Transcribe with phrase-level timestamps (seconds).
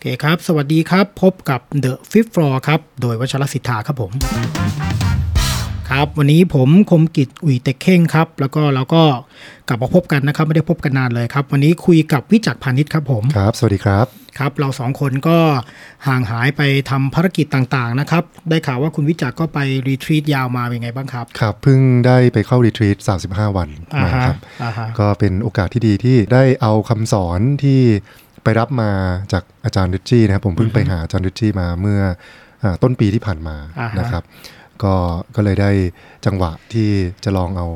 [0.00, 4.12] โอเคครับ สวัสดีครับ พบกับ The Fifth Floor ครับ โดยวัชรศิทธาครับผม
[5.90, 9.02] ครับ วันนี้ผมคมกิจอุ๋ยเต็กเข่งครับ แล้วก็เราก็
[9.68, 14.06] กลับมาพบกันนะครับ ไม่ได้พบกันนานเลยครับ วันนี้คุยกับวิจักรพาณิชย์ครับผม ครับ สวัสดีครับ
[14.38, 15.38] ครับ เราสองคนก็
[16.06, 22.96] ห่างหายไปทำภารกิจต่างๆนะครับ ได้ข่าวว่าคุณวิจักรก็ไปรีทรีตยาวมาเป็นไงบ้างครับ ครับ เพิ่งได้ไปเข้ารีทรีต
[23.28, 27.80] 35 วันอ่ามาฮะครับอ่าฮะก็เป็นโอกาสที่ดีที่ได้เอาคำสอนที่
[28.44, 28.90] ไปรับมา
[29.32, 32.00] จากอาจารย์ริชจี้นะครับผมเพิ่งไปหาอาจารย์ริชจี้มาเมื่อ
[32.62, 34.22] อาต้นปีที่ผ่านมาอ่าฮะนะครับ
[34.82, 34.94] ก็
[35.34, 35.70] ก็เลยได้
[36.26, 36.88] จังหวะที่
[37.24, 37.68] จะลองเอา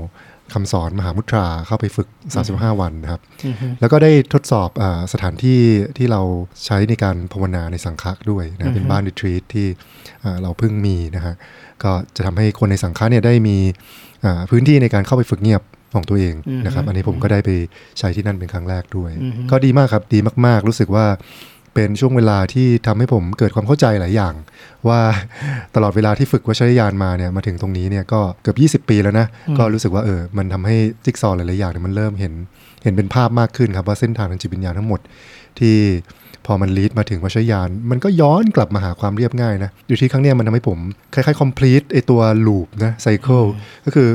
[0.54, 2.08] คำสอนมหามุตราเข้าไปฝึก
[2.44, 5.60] 35 วันนะครับอือฮึแล้วก็ได้ทดสอบอาสถานที่
[5.98, 6.22] ที่เรา
[6.66, 9.66] ใช้ในการภาวนาในสังฆะด้วยนะเป็นบ้านรีทรีตที่
[10.24, 11.34] อ่าเราเพิ่งมีนะฮะ
[11.82, 13.56] ก็จะทำให้คนในสังฆะเนี่ยได้มี
[14.24, 15.62] อ่าพื้นที่ในการเข้าไปฝึกเงียบ
[15.94, 16.34] ของตัวเอง
[16.64, 17.50] นะครับ อันนี้ผมก็ได้ไป
[17.98, 19.10] ใช้ที่นั่นเป็นครั้งแรกด้วย
[19.50, 21.06] ก็ดีมากครับดีมาก ๆ รู้สึกว่า
[21.74, 24.34] เป็นช่วงเวลาที่ทำให้ผมเกิดความเข้าใจหลายอย่าง
[24.88, 25.00] ว่า
[25.74, 29.26] ตลอดเวลาที่ฝึกวัชรยานมาเนี่ยมาถึงตรงนี้เนี่ยก็เกือบ20 ปีแล้วนะ
[29.58, 32.32] ก็รู้สึกว่าเออมันทำให้จิ๊กซอว์หลายๆอย่างเนี่ยมันเริ่มเห็น
[32.84, 35.00] เห็นเป็นภาพมากขึ้นครับว่าเส้นทางทางจิตวิญญาณทั้งหมด
[35.58, 35.76] ที่
[36.46, 40.78] พอมันลีดมาถึงวัชรยาน มันก็ย้อนกลับมาหาความเรียบง่ายนะ อยู่ที่ครั้งเนี้ยมันทำให้ผม
[41.14, 43.46] คล้ายๆ complete ไอตัว loop นะ cycle
[43.84, 44.08] ก็คือ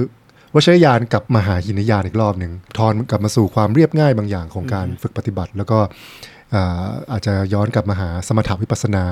[0.55, 5.80] วัชรยานกลับมาหาหินยานอีกรอบหนึ่งทอนกลับมาสู่ความเรียบง่ายบางอย่างของการฝึกปฏิบัติ แล้วก็
[6.53, 9.06] อ่าอาจจะย้อนกลับมาหาสมถะวิปัสสนา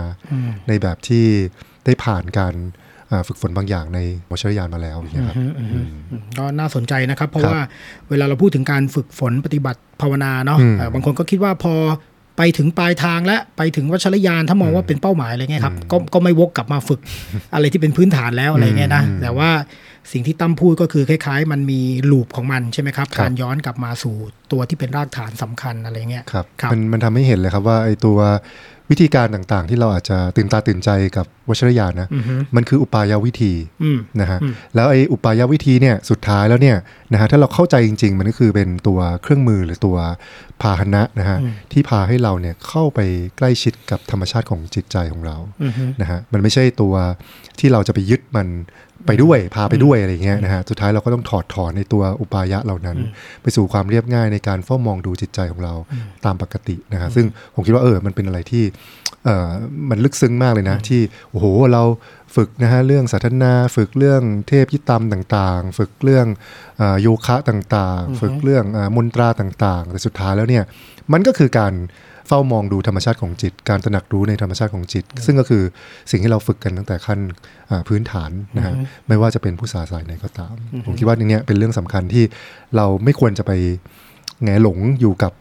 [0.68, 1.26] ในแบบที่
[1.86, 2.54] ได้ผ่านการ
[3.12, 4.00] อ่าฝึกฝนบางอย่างใน
[4.32, 5.36] วัชรยานมาแล้วอย่างเงี้ยครับ
[6.38, 7.64] ก็น่าสนใจนะครับ เพราะครับว่า
[8.10, 11.76] เวลาเราพูดถึงการฝึกฝนปฏิบัติภาวนาเนาะอืมเอ่อบางคนก็คิดว่าพอ
[12.38, 17.00] ไปถึงปลายทางและไปถึงวัชรยานถ้ามองว่าเป็นเป้าหมายอะไรเงี้ยครับก็ก็ไม่วกกลับมาฝึก
[17.54, 19.50] อะไรที่เป็นพื้นฐานแล้วอะไรเงี้ยนะแต่ว่า
[20.12, 24.16] สิ่งที่ตั้มพูดก็คือคล้ายๆ มันมีลูปของมันใช่ไหมครับครับการย้อนกลับมาสู่
[24.52, 28.18] ตัวที่เป็นรากฐานสำคัญอะไรเงี้ยครับครับมันมันทำให้เห็นเลยครับว่าไอ้ตัว
[28.92, 33.54] วิธีการต่างๆ ที่เราอาจจะตื่นตาตื่นใจกับวัชรยานนะอือฮึมันคืออุปายวิธี
[33.84, 34.40] อืมนะฮะ
[34.76, 36.78] แล้วไอ้อุปายวิธีเนี่ยสุดท้ายแล้วเนี่ย
[37.14, 39.98] นะฮะถ้าเราเข้าใจจริง ๆ มันก็คือเป็นตัวเครื่องมือหรือตัว
[40.62, 41.38] พาหนะนะฮะ
[41.72, 43.00] ที่พาให้เราเนี่ยเข้าไป
[43.38, 46.94] ใกล้ชิดกับธรรมชาติของจิตใจของเราอือฮึนะฮะมันไม่ใช่ตัว
[47.60, 48.48] ที่เราจะไปยึดมัน
[49.06, 52.98] ไปด้วยพาไปด้วยอะไรเงี้ยนะฮะสุดท้ายเราก็ต้องถอดถอนในตัวอุปายะเหล่านั้น
[53.42, 55.74] ไปสู่ความเรียบง่ายในการเฝ้ามองดูจิตใจของเรา
[56.26, 58.64] ตามปกตินะฮะซึ่งผมคิดว่าเออมันเป็นอะไรที่
[59.26, 59.50] เออ
[59.90, 61.84] มันลึกซึ้งมากเลยนะ ที่โอ้โหเรา
[62.36, 66.28] ฝึกนะฮะเรื่องสัทนาฝึกเรื่องเทพยิตามต่างๆ ฝึกเรื่อง
[66.78, 70.64] เออโยคะต่างๆ ฝึกเรื่องเออมนตราต่างๆแต่สุดท้ายแล้วเนี่ย
[71.14, 71.74] มันก็คือการ
[72.28, 75.64] เฝ้ามองดูธรรมชาติของจิต การตระหนักรู้ในธรรมชาติของจิต ซึ่งก็คือ
[76.12, 77.20] สิ่งที่เราฝึกกันตั้งแต่ขั้น
[77.70, 78.74] อ่าพื้นฐานนะฮะ
[79.08, 80.54] ไม่ว่าจะเป็นผู้สาสายไหนก็ตาม
[80.86, 82.24] ผมคิดว่าอันเนี้ยเป็นเรื่องสำคัญที่
[82.76, 83.52] เราไม่ควรจะไป
[84.44, 85.32] แงหลงอยู่กับ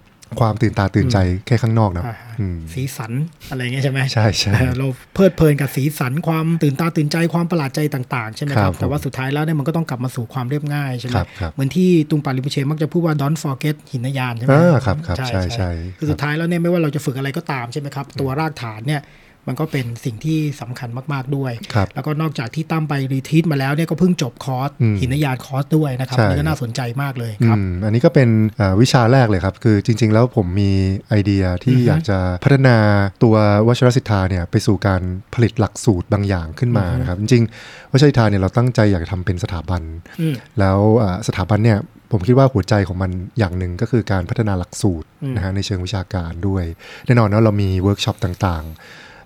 [0.41, 3.13] ความตื่นตาตื่นใจแค่ข้างนอกนะอ่าอืมสีสัน
[3.51, 19.03] อะไรเงี้ยใช่ไหมใช่ใช่เออเราเพลิดเพลินกับสีสันความตื่นตาตื่นใจความประหลาดใจต่างๆใช่ไหมคครัรับบแต่ว่าสุดท้ายแล้วเนี่ยมันก็ต้องกลับมาสู่ความเรียบง่ายใช่ไหมครับครับเหมือนที่ตุงปาลิมุเชมักจะพูดว่า don't forget หินยานใช่ไหมอ่าครับครับใช่ใช่คือสุดท้ายแล้วเนี่ยไม่ว่าเราจะฝึกอะไรก็ตามใช่ไหมครับตัวรากฐานเนี่ย
[19.49, 28.29] มันก็เป็นสิ่งที่สำคัญมาก ๆด้วยครับแล้วก็นอกจากที่ตั้มไป retreat มาแล้วเนี่ยก็เพิ่งจบคอร์สอืมหินยานคอร์สด้วยนะครับใช่อันนี่ก็น่าสนใจมากเลยอืมครับอันนี้ก็เป็น
[28.61, 30.73] อ่าวิชาแรกเลยครับ คือจริง ๆ แล้วผมมี
[31.09, 32.77] ไอเดียที่อยากจะพัฒนา
[33.23, 35.03] ตัววัชรสิทธาเนี่ยไปสู่การ
[35.35, 39.83] ผลิตหลักสูตรบางอย่างขึ้นมานะครับจริงๆวัชรสิทธาเนี่ยเราตั้งใจอยากจะทำเป็นสถาบัน
[40.21, 41.79] อืมแล้วอ่าสถาบันเนี่ย
[42.13, 46.65] ผมคิดว่าหัวใจของมันอย่างหนึ่งก็คือการพัฒนาหลักสูตรนะฮะในเชิงวิชาการด้วย
[47.07, 48.77] แน่นอนนะเรามีเวิร์กช็อปต่างๆ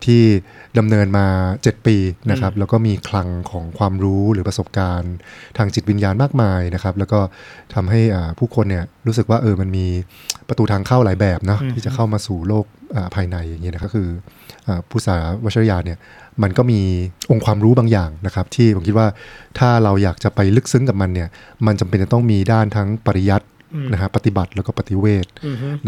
[0.07, 0.23] ที่
[0.79, 1.27] ดำเนินมา
[1.61, 1.97] 7 ปี
[2.31, 5.15] นะครับแล้วก็มีคลังของความรู้หรือประสบการณ์
[5.59, 7.21] ทางจิตวิญญาณมากมายนะครับ แล้วก็
[7.75, 9.87] ทำให้อ่าผู้คนเนี่ยรู้สึกว่าเออมันมี
[10.49, 12.65] ประตูทางเข้าหลายแบบเนาะที่จะเข้ามาสู่โลก
[12.97, 14.09] อ่าภายในอย่างเงี้ยนะก็คือ
[14.67, 15.99] อ่าพุทธศาสน์วัชรยานเนี่ย
[16.43, 16.81] มันก็มี
[17.31, 19.07] องค์ความรู้บางอย่างนะครับ ที่ผมคิดว่า
[19.59, 21.29] ถ้าเราอยากจะไปลึกซึ้งกับมันเนี่ย
[21.67, 23.47] มันจำเป็นจะต้องมีด้านทั้งปริยัติ
[23.93, 25.27] นะฮะปฏิบัติแล้วก็ปฏิเวท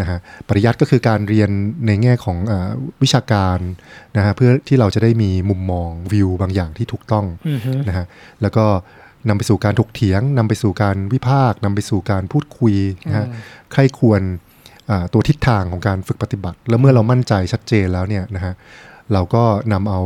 [0.00, 0.19] นะฮะ
[0.49, 1.50] ปริยัติก็คือการเรียน
[1.87, 2.70] ในแง่ของอา
[3.02, 3.58] วิชาการ
[4.17, 7.26] นะฮะเพื่อที่เราจะได้มีมุมมองวิวบางอย่างที่ถูกต้อง
[7.88, 8.05] นะฮะ
[8.43, 8.64] แล้วก็
[9.29, 12.75] นำไปสู่การถกเถียงนำไปสู่การวิพากษ์นำไปสู่การพูดคุย
[13.08, 13.26] นะฮะ
[13.73, 14.20] ใครควร
[14.90, 18.52] อ่าตัวทิศทางของการฝึกปฏิบัติ แล้วเมื่อเรามั่นใจชัดเจนแล้วเนี่ยนะฮะ
[19.12, 19.43] เราก็
[19.73, 20.00] นำเอา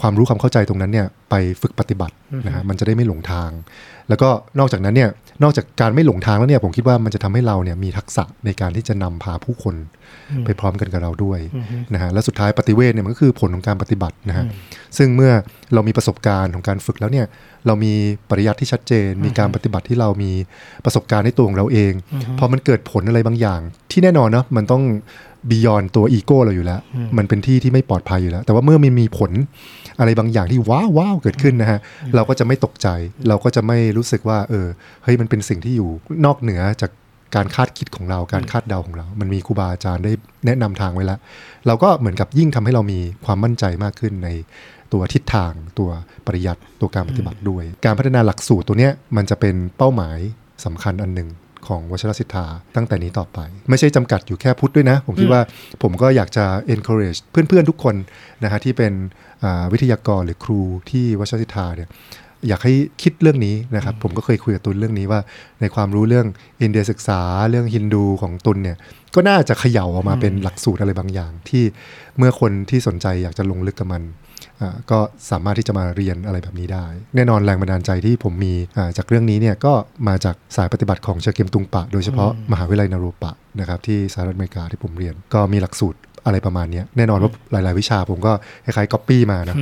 [0.00, 2.14] ความรู้ความเข้าใจตรงนั้นเนี่ยไปฝึกปฏิบัติ
[2.46, 3.50] นะฮะมันจะได้ไม่หลงทาง
[4.08, 4.28] แล้วก็
[4.58, 5.10] นอกจากนั้นเนี่ย
[5.42, 9.74] นอกจากการไม่หลงทางแล้วเนี่ยผมคิดว่ามันจะทำให้เราเนี่ยมีทักษะในการที่จะนำพาผู้คน
[10.44, 11.38] ไปพร้อมกันกับเราด้วย
[11.94, 14.44] นะฮะและสุดท้ายปฏิเวทเนี่ยมันก็คือผลของการปฏิบัตินะฮะ
[14.98, 15.32] ซึ่งเมื่อ
[15.74, 17.26] เรามีประสบการณ์ของการฝึกแล้วเนี่ย
[17.66, 17.92] เรามี
[18.30, 20.32] ปริยัติที่ชัดเจน มีการปฏิบัติที่เรามี
[20.84, 21.92] ประสบการณ์ในตัวของเราเอง
[22.38, 24.82] พอมันเกิดผลอะไรบางอย่าง ที่แน่นอนเนาะมันต้อง
[25.50, 26.80] บียอนตัวอีโก้เราอยู่แล้ว
[27.18, 29.30] มันเป็นที่ที่ไม่ปลอดภัยอยู่แล้ว แต่ว่าเมื่อมันมีผล
[29.98, 31.78] อะไรบางอย่างที่ว้าวว้าวเกิดขึ้นนะฮะ
[32.14, 32.88] เราก็จะไม่ตกใจ
[33.28, 34.66] เราก็จะไม่รู้สึกว่า เออ
[35.02, 35.90] เฮ้ยมันเป็นสิ่งที่อยู่
[36.24, 36.90] นอกเหนือจาก
[37.36, 40.12] การคาดคิดของเราการคาดเดาของเรา มันมีครูบาอาจารย์ได้
[40.46, 41.18] แนะนำทางไว้แล้ว
[41.66, 44.28] เราก็เหมือนกับยิ่งทำให้เรามีความมั่นใจมากขึ้นใน
[44.92, 45.90] ตัวทิศทางตัว
[46.26, 50.18] ปริยัติตัวการปฏิบัติด้วย การพัฒนาหลักสูตรตัวเนี้ยมันจะเป็นเป้าหมาย
[50.64, 51.28] สำคัญอันหนึ่ง
[51.66, 52.46] ของวชรศิทธา
[52.76, 55.42] ตั้งแต่นี้ต่อไป ไม่ใช่จำกัดอยู่แค่พุทธด้วยนะ ผมคิดว่า
[55.82, 56.44] ผมก็อยากจะ
[56.74, 57.94] encourage เพื่อนๆทุกคน
[58.42, 58.92] นะฮะที่เป็น
[59.44, 60.60] อ่าวิทยากรหรือครู
[60.90, 61.88] ที่วชรศิทธาเนี่ย
[62.48, 65.20] อยากให้คิดเรื่องนี้นะครับ ผมก็เคยคุยกับตุลเรื่องนี้ว่า
[65.60, 66.26] ในความรู้เรื่อง
[66.62, 67.20] อินเดียศึกษา
[67.50, 68.76] เรื่องฮินดูของตุลเนี่ย
[69.14, 71.64] ก็น่าจะเขย่าออกมาเป็นหลักสูตรอะไรบางอย่าง ที่
[72.18, 74.02] เมื่อคนที่สนใจอยากจะลงลึกกับมัน
[74.60, 74.98] อ่าก็
[75.30, 79.72] สามารถที่จะมาเรียนอะไรแบบนี้ได้ แน่นอนแรงบันดาลใจที่ผมมีอ่าจากเรื่องนี้เนี่ยก็
[80.08, 88.32] มาจากสายปฏิบัติของเชอเกียมตรุงปะ โดยเฉพาะมหาวิทยาลัยนารูปะนะครับที่สหรัฐอเมริกาที่ผมเรียน ก็มีหลักสูตร อะไรประมาณเนี้ยแน่นอนว่าหลาย ๆ วิชาผมก็
[88.64, 89.56] คล้ายๆก๊อปปี้มานะ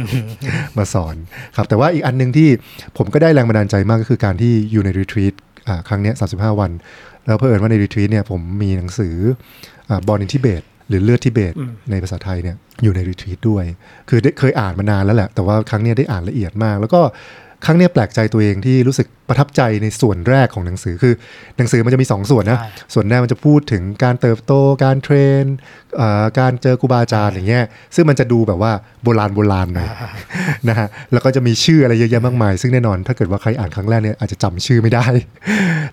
[0.78, 1.16] มาสอน
[1.56, 2.48] ครับแต่ว่าอีกอันหนึงที่
[2.96, 5.34] ผมก็ได้แรงบันดาลใจมากก็คือการที่อยู่ใน retreat
[5.68, 6.70] อ่าครั้งเนี้ย35 วัน
[7.26, 9.14] แล้วเพื่อเอิญว่าใน retreat เนี่ยผมมีหนังสือ
[10.06, 11.54] Born in Tibet หรือเลือดทิเบต
[11.90, 13.64] ในภาษาไทยเนี่ยอยู่ในรีทรีตด้วย
[14.08, 17.00] คือได้เคยอ่านมานานแล้วแหละ แต่ว่าครั้งเนี้ยได้อ่านละเอียดมาก แล้วก็
[17.64, 21.14] ครั้งเนี้ยแปลกใจตัวเองที่รู้สึกประทับใจในส่วนแรกของหนังสือคือ
[21.56, 24.52] หนังสือมันจะมี 2 ส่วนนะใช่ส่วนแรกมันจะพูดถึงการเติบโต
[24.84, 25.42] การเทรน
[25.96, 27.64] เอ่อการเจอครูบาอาจารย์อย่างเงี้ย
[27.94, 28.72] ซึ่งมันจะดูแบบว่า
[29.02, 29.88] โบราณโบราณหน่อย
[30.68, 35.06] นะฮะแล้วก็จะมีชื่ออะไรเยอะแยะมากมาย ซึ่งแน่นอนถ้าเกิดว่าใครอ่านครั้งแรกเนี่ยอาจจะจำชื่อไม่ได้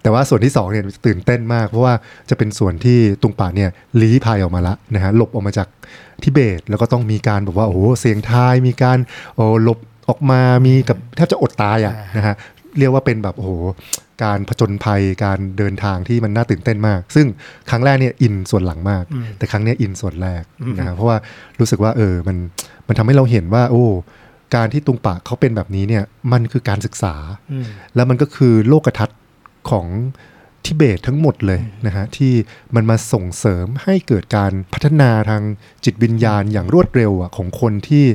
[0.02, 1.94] แต่ว่าส่วนที่2เนี่ยตื่นเต้นมาก เพราะว่า
[2.30, 3.70] จะเป็นส่วนที่ตุงป่าเนี่ย
[4.02, 5.68] ลี้ภัยออกมาละนะฮะหลบออกมาจาก
[6.24, 8.98] ทิเบตแล้วก็ต้องมีการแบบว่าโอ้โหเสียงทายมีการ
[9.36, 9.80] โอ้หลบ
[10.10, 12.36] ออกมามีกับแทบจะอดตายอะนะฮะ
[12.80, 13.52] เรียกว่าเป็นแบบโอ้โห
[14.24, 17.28] การผจญภัยการเดินทางที่มันน่าตื่นเต้นมาก ซึ่ง
[17.70, 19.04] ครั้งแรกเนี่ยอินส่วนหลังมาก
[19.38, 20.44] แต่ครั้งเนี้ยอินส่วนแรก
[20.78, 21.18] นะครับเพราะว่า
[21.60, 22.38] รู้สึกว่าเออมัน
[22.88, 23.86] มันทำให้เราเห็นว่า โอ้
[24.56, 27.16] การที่ตุงปะเขาเป็นแบบนี้เนี่ยมันคือการศึกษา
[27.96, 29.20] แล้วมันก็คือโลกทัศน์
[29.70, 29.88] ของ
[30.66, 32.34] ทิเบตทั้งหมดเลยนะฮะที่
[32.76, 35.42] มันมาส่งเสริมให้เกิดการพัฒนาทาง
[35.86, 38.06] จิตวิญญาณอย่างรวดเร็วอะของคนที่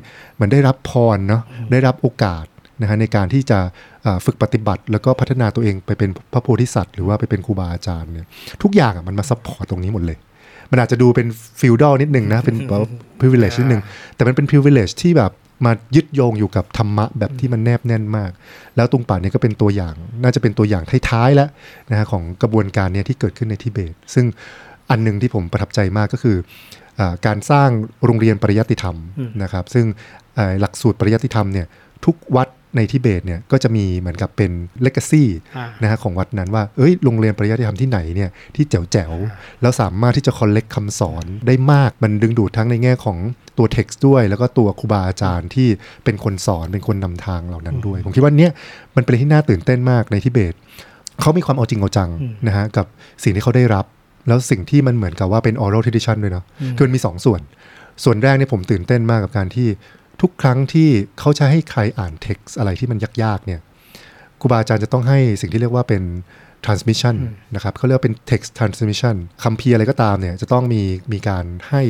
[0.41, 2.45] มันได้รับพรเนาะได้รับโอกาส
[2.81, 3.59] นะฮะในการที่จะ
[4.07, 8.27] อ่าฝึกปฏิบัติ แล้วก็พัฒนาตัวเองไปเป็นพระโพธิสัตว์ หรือว่าไปเป็นครูบาอาจารย์เนี่ย
[8.63, 10.19] ทุกอย่างอะมันมา support ตรงนี้หมดเลย
[10.71, 11.27] มันอาจจะดูเป็น
[11.61, 12.81] feudal นิดนึงนะ เป็นแบบ
[13.21, 13.83] privilege นิดนึง
[14.15, 15.33] แต่มันเป็น privilege ที่แบบ
[15.65, 18.31] มายึดโยงอยู่กับธรรมะแบบที่มันแนบแน่นมาก
[18.77, 21.49] แล้วตุงป่าเนี่ยก็เป็นตัวอย่าง น่าจะเป็นตัวอย่างท้ายๆแล้ว
[21.91, 24.27] นะฮะของกระบวนการเนี่ยที่เกิดขึ้นในทิเบต ซึ่ง
[24.91, 26.37] อันหนึ่งที่ผมประทับใจมากก็คือ
[26.99, 27.69] อาการสร้าง
[28.05, 28.97] โรงเรียนปริยัติธรรม
[29.43, 29.87] นะครับ ซึ่ง
[30.35, 31.67] เอ่อหลักสูตรปริยัติธรรมเนี่ย
[32.05, 34.51] ทุกวัดในทิเบตเนี่ยก็จะมีเหมือนกับเป็น
[34.83, 43.19] เลก a ซี่อ่านะฮะของวัดนั้นว่าเอ้ยโรงเรียนปริยัติธรรมที่ไหนเนี่ยที่แจ๋วๆแล้วสามารถที่จะคอลเลกคำสอนได้มากมันดึงดูดทั้งในแง่ของ
[43.59, 45.69] ตัวเท็กซ์ด้วย แล้วก็ตัวครูบาอาจารย์ที่
[46.05, 48.53] เป็นคนสอนเป็นคนนำทางเหล่านั้นด้วย ผมคิดว่าเนี้ย
[48.97, 50.55] มันเป็นอะไรที่น่าตื่นเต้นมากในทิเบต
[51.21, 52.11] เขามีความเอาจริงเอาจัง
[52.47, 52.87] นะฮะกับ
[53.25, 53.85] สิ่งที่เขาได้รับ
[54.29, 56.45] แล้วสิ่งที่มันเหมือนกับว่าเป็น oral tradition ด้วยเนาะ
[56.77, 57.41] คือมันมีสองส่วน
[58.05, 59.69] ส่วนแรกเนี่ยผมตื่นเต้นมากกับการที่
[60.21, 60.89] ทุกครั้งที่
[61.19, 63.61] เขาจะให้ใครอ่าน text อะไรที่มันยากๆเนี่ย
[64.41, 66.03] ครูบาอาจารย์จะต้องให้สิ่งที่เรียกว่าเป็น
[66.67, 67.17] transmission
[67.55, 70.83] นะครับเขาเรียกว่าเป็น text transmission คำพีร์อะไรก็ตามเนี่ยจะต้องมี
[71.13, 71.83] มีการให้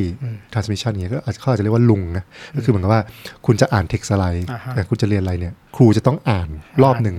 [0.53, 2.23] transmission อย่างเงี้ยก็อาจจะเขาอาจจะเรียกว่าลุงนะ
[2.55, 3.01] ก็คือเหมือนกับว่า
[3.45, 6.49] คุณจะอ่าน text อะไรอ่าฮะแต่คุณจะเรียนอะไรเนี่ยครูจะต้องอ่าน
[6.83, 7.17] รอบหนึ่ง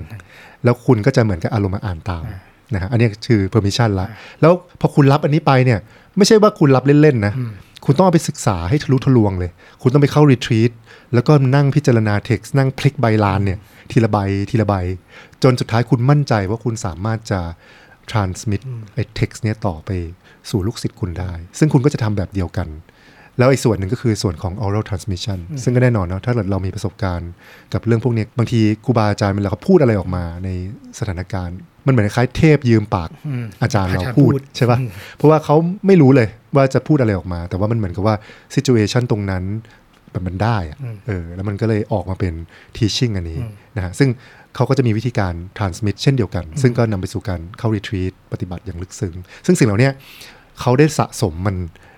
[0.64, 2.24] แล้วคุณก็จะเหมือนกับอารมณ์มาอ่านตาม
[2.74, 4.06] นะฮะอันนี้คือ permission ละ
[4.40, 5.78] แล้วพอคุณรับอันนี้ไปเนี่ย
[6.16, 7.34] ไม่ใช่ว่าคุณรับเล่นๆนะ
[7.84, 9.50] คุณต้องเอาไปศึกษาให้ทะลุทะลวงเลย
[9.82, 10.70] คุณต้องไปเข้ารีทรีต
[11.14, 13.58] แล้วก็นั่งพิจารณาเท็กซ์นั่งพลิกใบลานเนี่ย
[13.90, 14.18] ทีละใบ
[14.50, 14.74] ทีละใบ
[15.42, 17.40] จนสุดท้ายคุณมั่นใจว่าคุณสามารถจะ
[18.10, 18.62] transmit
[18.94, 19.90] ไอ้ text เนี่ยต่อไป
[20.50, 22.68] สู่ลูกศิษย์คุณได้ ซึ่งคุณก็จะทำแบบเดียวกัน
[23.38, 27.30] แล้วอีกส่วนหนึ่งก็คือส่วนของ oral transmission ซึ่งก็แน่นอนเนาะถ้าเกิดเรามีประสบการณ์
[27.72, 30.48] กับเรื่องพวกเนี้ยบางทีครูบาอาจารย์เวลาเขาพูดอะไรออกมาใน
[30.98, 31.56] สถานการณ์
[31.86, 33.10] มันเหมือนคล้ายเทพยืมปาก
[33.62, 34.78] อาจารย์เราอาจารย์พูดพูดใช่ปะ
[35.16, 35.56] เพราะว่าเขา
[35.86, 38.14] ไม่รู้เลยว่าจะพูดอะไรออกมา แต่ว่ามันเหมือนกับว่า
[38.54, 39.44] situation ตรงนั้น
[40.14, 42.34] มันมันได้อะเออแล้วมันก็เลยออกมาเป็น
[42.76, 43.40] teaching อันนี้
[43.76, 44.08] นะฮะซึ่ง
[44.54, 49.14] เขาก็จะมีวิธีการ transmit เช่นเดียวกัน ซึ่งก็นำไปสู่การเข้า retreat ปฏิบัติอย่างลึกซึ้ง
[49.46, 49.92] ซึ่งสิ่งเหล่าเนี้ย
[50.60, 51.56] เขาได้สะสมมัน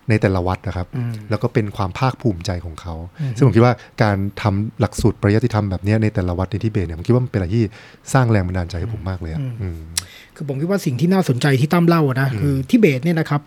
[0.09, 7.65] ในแต่ละวัดนะครับอืมแล้วก็เป็นความภาคภูมิใจของเขาอืมซึ่งผมคิดว่าการทำหลักสูตรปริยัติธรรมแบบเนี้ยในแต่ละวัดในทิเบตเนี่ยผมคิดว่ามันเป็นอะไรที่
[8.13, 9.79] สร้างแรงบันดาลใจให้ผมมากเลยอะอืม
[10.37, 13.41] คือผมคิดว่าสิ่งที่น่าสนใจที่ตั้มเล่าอะนะคือทิเบตเนี่ยนะครับ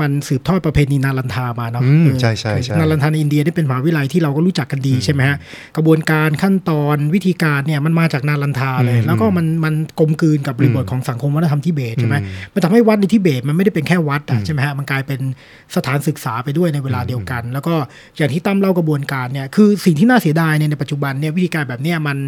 [0.00, 5.36] มันสืบทอดประเพณีนารันทามาเนาะอืมเออใช่ใช่ใช่นารันทาในอินเดียนี่เป็นมหาวิทยาลัยที่เราก็รู้จักกันดีใช่ไหมฮะ
[5.76, 15.20] กระบวนการขั้นตอนวิธีการเนี่ยมันมาจากนาลันทาเลยอืมแล้วก็มันมันกลมกลืนกับบริบทของสังคมวัฒนธรรมทิเบตใช่ไหมอืมมันทำให้วัดในทิเบตมันไม่ได้เป็นแค่วัดอะใช่ไหมฮะมันกลายเป็น
[15.76, 17.74] สถานศึกษาไปด้วยในเวลาเดียวกัน แล้วก็
[18.16, 22.18] อย่างที่ตั้มเล่ากระบวนการเนี่ยคือสิ่งที่น่าเสียดายเนี่ยในปัจจุบันเนี่ยวิธีการแบบเนี้ยมัน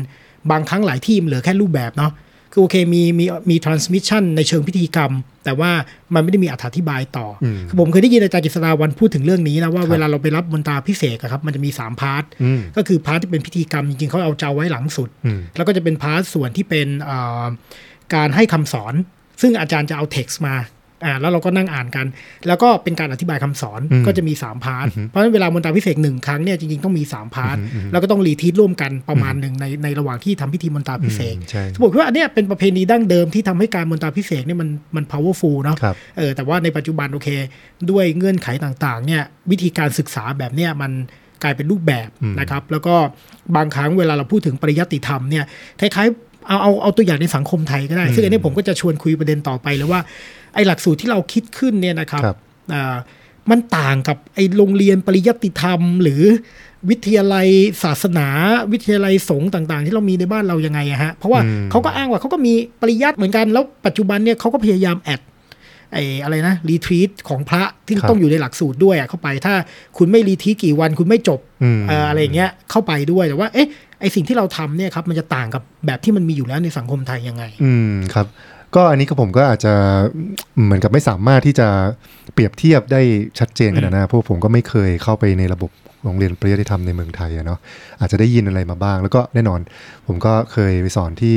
[0.51, 2.13] บางครั้งหลายที่มันเหลือแค่รูปแบบเนาะ
[2.53, 5.13] คือโอเคมีมีมี transmission ในเชิงพิธีกรรม
[5.45, 5.71] แต่ว่า
[6.15, 17.45] มันไม่ได้มีอธิบายต่ออมคือผมเคยได้ยินอาจารย์กฤษดาวรรณพูดถึงเรื่องนี้นะว่าครับเวลาเราไปรับมนตราภิเษกอะครับมันจะมี 3 part อืมก็คือ part ที่เป็นพิธีกรรมจริงๆเขาเอาเจ้าไว้หลังสุดอืมแล้วก็จะเป็น part ส่วนที่เป็นเอ่อ
[18.15, 18.95] การให้คำสอน
[19.41, 20.55] ซึ่งอาจารย์จะเอาเท็กซ์มา
[21.05, 22.07] อ่าแล้วเราก็นั่งอ่านกัน
[22.47, 27.57] แล้วก็เป็นการอธิบายคำสอนอืมก็จะมี 3 part เพราะฉะนั้นเวลามนตราภิเษกหนึ่งครั้งเนี่ยจริงๆต้องมี 3 part
[27.93, 37.29] แล้วก็ต้อง retreat ร่วมกันประมาณหนึ่งในในระหว่างที่ทำพิธีมนตราภิเษกใช่ผมคิดว่าอันเนี้ยเป็นประเพณีดั้งเดิมที่ทำให้การมนตราภิเษกเนี่ยมันมัน powerful เนาะครับเออแต่ว่าในปัจจุบันโอเค
[37.91, 40.93] ด้วยเงื่อนไขต่างๆเนี่ยวิธีการศึกษาแบบเนี้ยมัน
[41.43, 42.95] กลายเป็นรูปแบบอืมนะครับ แล้วก็
[43.57, 45.45] บางครั้งเวลาเราพูดถึงปริยัติธรรมเนี่ย
[45.81, 50.01] คล้ายๆเอาเอาเอาตัวอย่างในสังคมไทยก็ได้ ซึ่งอันนี้ผมก็จะชวนคุยประเด็นต่อไปเลยว่า
[50.55, 52.37] ไอ้หลักสูตรที่เราคิดขึ้นเนี่ยนะครับครับ
[52.75, 52.97] อ่า
[53.51, 56.23] มันต่างกับไอ้โรงเรียนปริยัติธรรม หรือ
[56.91, 57.49] วิทยาลัย
[57.85, 58.29] ศาสนา
[58.73, 65.21] วิทยาลัยสงฆ์ต่างๆ ที่เรามีในบ้านเรายังไงอะฮะเพราะว่าอืมเขาก็อ้างว่าเขาก็มีปริยัติเหมือนกันแล้วปัจจุบันเนี่ยเขาก็พยายามแอด
[65.93, 69.55] ไอ้อะไรนะรีทรีตของพระที่ครับต้องอยู่ในหลักสูตรด้วยอะเข้าไป ถ้า
[69.99, 73.69] คุณไม่รีทรีตกี่วันคุณไม่จบอืมเอ่ออะไรอย่างเงี้ยเข้าไปด้วยแต่ว่าเอ๊ะ
[74.01, 78.27] ไอสิ่งที่เราทำเนี่ยครับมันจะต่างกับแบบที่มันมีอยู่แล้วในสังคมไทยยังไง อืมครับ
[78.75, 79.73] ก็อันนี้ก็ผมก็อาจจะ
[80.65, 81.69] เหมือนกับไม่สามารถที่จะ
[82.35, 83.01] เปรียบเทียบได้
[83.39, 85.71] ชัดเจนขนาดนั้นนะเพราะผมก็ไม่เคยเข้าไปในระบบ
[86.05, 87.59] โรงเรียนปริยัติธรรมในเมืองไทยอะเนาะ
[88.01, 89.61] อาจจะได้ยินอะไรมาบ้าง แล้วก็แน่นอน
[90.07, 91.37] ผมก็เคยไปสอนที่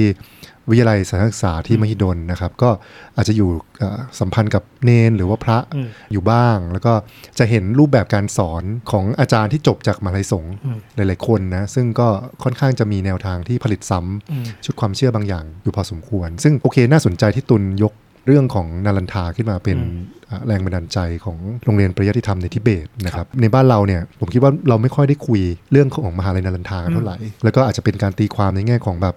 [0.69, 2.69] วิทยาลัยสถานศึกษาที่มหิดลนะครับ ก็
[3.15, 6.93] อาจจะอยู่เอ่อสัมพันธ์กับเนนหรือว่าพระอืมอยู่บ้าง แล้วก็
[7.39, 12.07] จะเห็นรูปแบบการสอนของอาจารย์ที่จบจากมหาลัยสงฆ์อืมหลาย ๆ คนนะซึ่งก็
[12.43, 17.93] ค่อนข้างจะมีแนวทางที่ผลิตซ้ำอืมชุดความเชื่อบางอย่างอยู่พอสมควร ซึ่งโอเคน่าสนใจที่ตุนยก
[18.27, 25.41] เรื่องของนารันทาขึ้นมาเป็นอืมอะแรงบันดาลใจของโรงเรียนปริยัติธรรมในทิเบตนะครับในบ้านเราเนี่ยผมคิดว่าเราไม่ค่อยได้คุย
[25.72, 29.15] เรื่องของมหาลัยนารันทากันเท่าไหร่แล้วก็อาจจะเป็นการตีความในแง่ของแบบ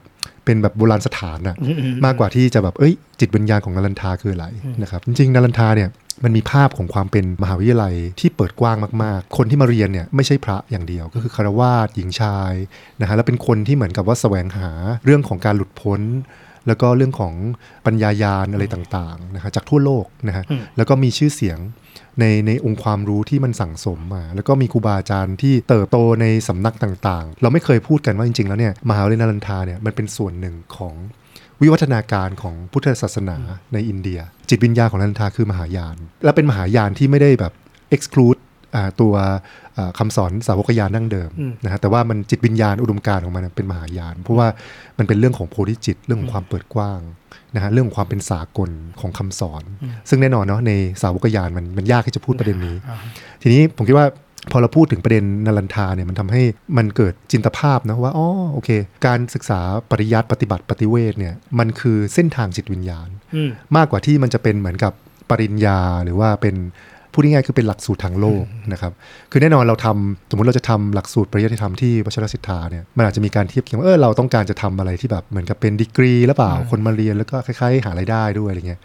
[0.48, 4.46] เป็นแบบโบราณสถานอะอืมอืมมากกว่าที่จะแบบเอ้ย จิตวิญญาณของนารันทาคืออะไร
[4.82, 5.88] นะครับจริงๆนารันทาเนี่ย
[6.24, 12.52] มันมีภาพของความเป็นมหาวิทยาลัยที่เปิดกว้างมากๆ คนที่มาเรียนเนี่ยไม่ใช่พระอย่างเดียว ก็คือคารวาสหญิงชาย
[13.00, 14.70] นะฮะแล้วเป็นคนที่เหมือนกับว่าแสวงหา
[15.04, 16.00] เรื่องของการหลุดพ้น
[16.66, 17.34] แล้วก็เรื่องของ
[17.86, 21.58] ปัญญายาณอะไรต่างๆนะฮะจากทั่วโลกนะฮะอืมแล้วก็มีชื่อเสียง
[22.20, 30.94] ในในองค์ความรู้ที่มันสั่งสมมา แล้วก็มีครูบาอาจารย์ที่เติบโตในสำนักต่างๆ เราไม่เคยพูดกันว่าจริงๆ แล้วเนี่ยมหาวิทยาลัยนารันทาเนี่ยมันเป็นส่วนหนึ่งของ
[31.60, 33.38] วิวัฒนาการของพุทธศาสนา
[33.72, 37.52] ในอินเดีย จิตวิญญาณของนรันทาคือมหายาน และเป็นมหายานที่ไม่ได้แบบ
[37.96, 38.38] exclude
[39.00, 39.14] ตัว
[39.78, 44.48] อ่าคำสอนสาวกยานดั้งเดิมอืมนะฮะแต่ว่ามันจิตวิญญาณอุดมการณ์ของมันเป็นมหายาน เพราะว่า
[44.98, 47.00] มันเป็นเรื่องของโพธิจิตเรื่องของความเปิดกว้าง
[47.54, 48.70] นะฮะเรื่องของความเป็นสากล
[49.00, 49.62] ของคำสอน
[50.08, 50.72] ซึ่งแน่นอนเนาะใน
[51.02, 52.96] สาวกยานมันมันยากที่จะพูดประเด็นนี้อ่า
[53.42, 54.08] ทีนี้ผมคิดว่า
[54.52, 56.42] พอเราพูดถึงประเด็นนารันทาเนี่ยมันทำให้
[56.76, 58.70] มันเกิดจินตภาพนะว่าอ๋อโอเค
[59.06, 59.60] การศึกษา
[59.90, 64.92] ปริยัติปฏิบัติปฏิเวทเนี่ยมันคือเส้นทางจิตวิญญาณอืมมากกว่าที่มันจะเป็นเหมือนกับ
[65.30, 66.56] ปริญญาหรือว่าเป็น
[67.18, 68.92] พูดง่ายๆคือเป็นหลักสูตรทางโลกนะครับ
[69.30, 78.80] คือแน่นอนเราทำสมมติเราจะทำหลักสูตรปริยัติธรรมที่วชิรศิทธาเนี่ยมันอาจจะมีการเทียบเคียงว่าเออเราต้องการจะทำอะไรที่แบบเหมือนกับเป็นดีกรีหรือเปล่าคนมาเรียนแล้วก็คล้ายๆ หารายได้ด้วยอะไรเงี้ย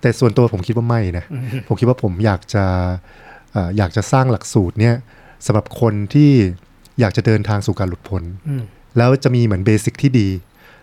[0.00, 1.24] แต่ส่วนตัวผมคิดว่าไม่นะ
[1.68, 2.64] ผมคิดว่าผมอยากจะ
[3.52, 4.94] เอ่ออยากจะสร้างหลักสูตรเนี่ย
[5.46, 6.30] สำหรับคนที่
[7.00, 8.62] อยากจะเดินทางสู่การหลุดพ้นอืม
[8.98, 10.28] แล้วจะมีเหมือนเบสิกที่ดี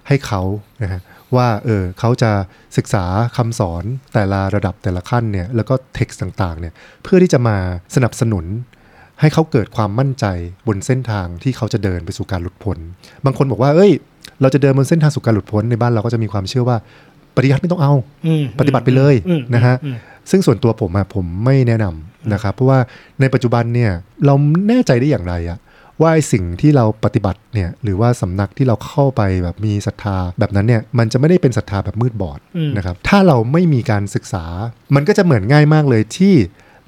[0.08, 0.42] ให้เขา
[0.84, 1.02] นะฮะ
[1.36, 2.32] ว่าเออเขาจะ
[2.77, 3.05] ศึกษา
[3.38, 7.58] คำสอนแต่ละระดับแต่ละขั้นเนี่ยแล้วก็เท็กซ์ต่างๆเนี่ยเพื่อที่จะมา
[7.96, 8.46] สนับสนุน
[9.20, 10.25] ให้เขาเกิดความมั่นใจ
[10.67, 12.77] บนเส้นทางที่เขาจะเดินไปสู่การหลุดพ้น
[13.25, 13.91] บางคนบอกว่า เอ้ย
[14.41, 16.77] เราจะเดินบนเส้นทางสู่การหลุดพ้นในบ้านเราก็จะมีความเชื่อว่า
[17.36, 17.94] ปริยัติไม่ต้องเอา
[18.27, 19.98] อืมปฏิบัติไปเลยอืมนะฮะอืม
[20.32, 22.79] ซึ่งส่วนตัวผมอะผมไม่แนะนำนะครับเพราะว่า
[23.22, 23.91] ในปัจจุบันเนี่ย
[24.25, 24.34] เรา
[24.70, 25.58] แน่ใจได้อย่างไรอะ
[26.02, 34.46] ว่าไอ้สิ่งที่เราปฏิบัติเนี่ยหรือว่าสำนักที่เราเข้าไปแบบมีศรัทธาแบบนั้นเนี่ยมันจะไม่ได้เป็นศรัทธาแบบมืดบอดอืมนะครับถ้าเราไม่มีการศึกษา
[34.96, 36.36] มันก็จะเหมือนง่ายมากเลยที่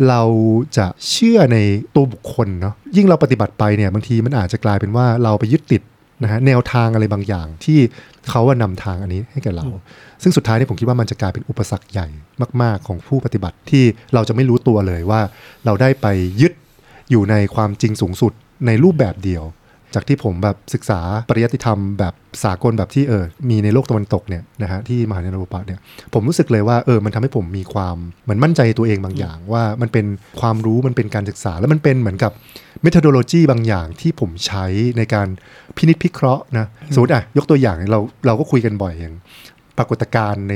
[0.10, 0.22] เรา
[0.78, 1.58] จะเชื่อใน
[1.96, 5.82] ตัวบุคคลเนาะยิ่งเราปฏิบัติไปเนี่ยบางทีมันอาจจะกลายเป็นว่าเราไปยึดติด
[6.24, 7.80] นะฮะแนวทางอะไรบางอย่างที่
[8.30, 9.66] เขาว่านำทางอันนี้ให้แก่เรา
[10.24, 12.08] ซึ่งสุดท้ายเนี่ยผมคิดว่ามันจะกลายเป็นอุปสรรคใหญ่
[12.62, 13.84] มาก ๆ ของผู้ปฏิบัติที่
[14.14, 15.22] เราจะไม่รู้ตัวเลยว่า
[15.66, 16.08] เราได้ไป
[16.42, 16.54] ยึด
[17.12, 18.34] อยู่ในความจริงสูงสุด
[18.66, 19.44] ในรูปแบบเดียว
[19.96, 21.00] จากที่ผมแบบศึกษา
[21.30, 25.80] ปริยัติธรรมแบบสากลแบบที่เออมีในโลกตะวันตกเนี่ยนะฮะที่มหาเนรปะเนี่ย
[26.14, 30.06] ผมรู้สึกเลยว่าเออมันทำให้ผมมีความเหมือนมั่นใจตัวเองบางอย่าง ว่ามันเป็น
[30.40, 32.32] ความรู้มันเป็นการศึกษา แล้วมันเป็นเหมือนกับ
[32.82, 34.66] เมท h ดโลจีบางอย่างที่ผมใช้
[34.98, 35.28] ในการ
[35.78, 39.16] พินิจพิเคราะห์นะสมมติอะยกตัวอย่างเราเราก็คุยกันบ่อยอย่าง
[39.78, 40.56] ปรากฏการณ์ใน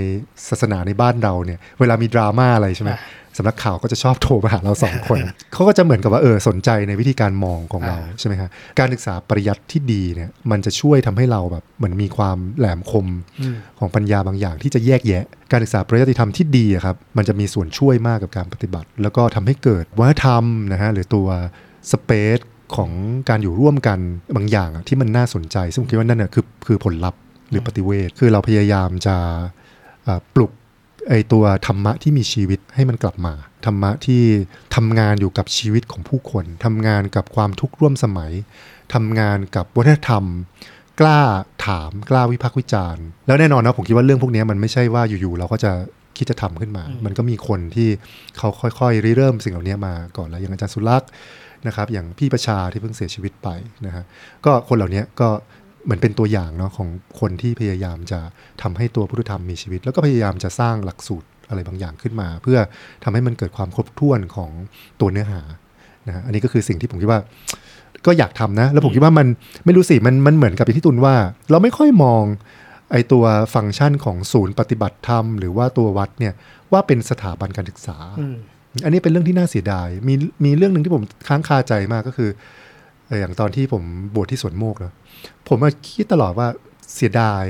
[0.50, 2.92] ศาสนาในบ้านเราเนี่ย เวลามีดราม่าอะไรใช่ไหม
[3.38, 5.20] สำนักข่าวก็จะชอบโทรมาหาเราสองคน
[5.54, 8.50] เขาก็จะเหมือนกับว่าเออสนใจในวิธีการมองของเราใช่ไหมคะ
[8.80, 13.08] การศึกษาปริยัติที่ดีเนี่ย มันจะช่วยทำให้เราแบบเหมือนมีความแหลมคม
[13.80, 21.28] ของปัญญาบางอย่างที่จะแยกแยะ การศึกษาปริยัติธรรมที่ดีอะครับ มันจะมีส่วนช่วยมากกับการปฏิบัติ แล้วก็ทำให้เกิดวัฒนธรรมนะฮะหรือตัว
[21.92, 22.40] สเปซ
[22.76, 22.92] ของ
[23.30, 24.00] การอยู่ร่วมกัน
[24.36, 27.20] บางอย่างอะที่มันน่าสนใจ ซึ่งผมคิดว่านั่นน่ะคือคือผลลัพธ์
[27.52, 29.16] หรือปฏิเวทคือเราพยายามจะ
[30.04, 30.52] เอ่อปลุก
[31.10, 33.34] ไอตัวธรรมะที่มีชีวิตให้มันกลับมา
[33.66, 34.24] ธรรมะที่
[34.76, 38.32] ทำงานอยู่กับชีวิตของผู้คนทำงานกับความทุกข์ร่วมสมัย
[38.94, 40.26] ทำงานกับวัฒนธรรม
[41.00, 41.22] กล้า
[41.66, 45.72] ถามกล้าวิพากษ์วิจารณ์ แล้วแน่นอนนะผมคิดว่าเรื่องพวกนี้มันไม่ใช่ว่าอยู่ๆเราก็จะ
[46.18, 47.90] คิดจะทำขึ้นมา มันก็มีคนที่
[48.38, 51.10] เขาค่อยๆริเริ่มสิ่งเหล่านี้มาก่อนแล้วอย่างอาจารย์สุรักษ์
[51.68, 53.50] นะครับอย่างพี่ประชาที่เพิ่งเสียชีวิตไป
[53.86, 54.04] นะฮะ
[54.46, 55.30] ก็คนเหล่านี้ก็
[55.86, 58.20] เหมือนเป็นตัวอย่างเนาะของคนที่พยายามจะ
[58.62, 62.58] ทำให้ตัวพุทธธรรมมีชีวิต แล้วก็พยายามจะสร้างหลักสูตรอะไรบางอย่างขึ้นมา เพื่อ
[63.04, 64.52] ทำให้มันเกิดความครบถ้วนของ
[65.02, 65.42] ตัวเนื้อหา
[66.08, 67.22] นะฮะอันนี้ก็คือสิ่งที่ผมคิดว่า
[68.06, 69.28] ก็อยากทำนะ แล้วผมคิดว่ามัน
[69.66, 71.16] ไม่รู้สิมันมันเหมือนกับที่ตุนว่า
[71.52, 72.24] เราไม่ค่อยมอง
[72.92, 73.24] ไอตัว
[73.54, 76.34] ฟังก์ชันของศูนย์ปฏิบัติธรรม หรือว่าตัววัดเนี่ย
[76.72, 77.98] ว่าเป็นสถาบันการศึกษา
[78.84, 80.14] อันนี้เป็นเรื่องที่น่าเสียดาย มี
[80.46, 83.84] มีเรื่องหนึ่งที่ผมค้างคาใจมากก็คือเอ่ออย่างตอนที่ผม
[84.16, 84.94] บวชที่สวนโมกเนอะ
[85.48, 86.48] ผมมาคิดตลอดว่า
[86.96, 87.44] เสียดาย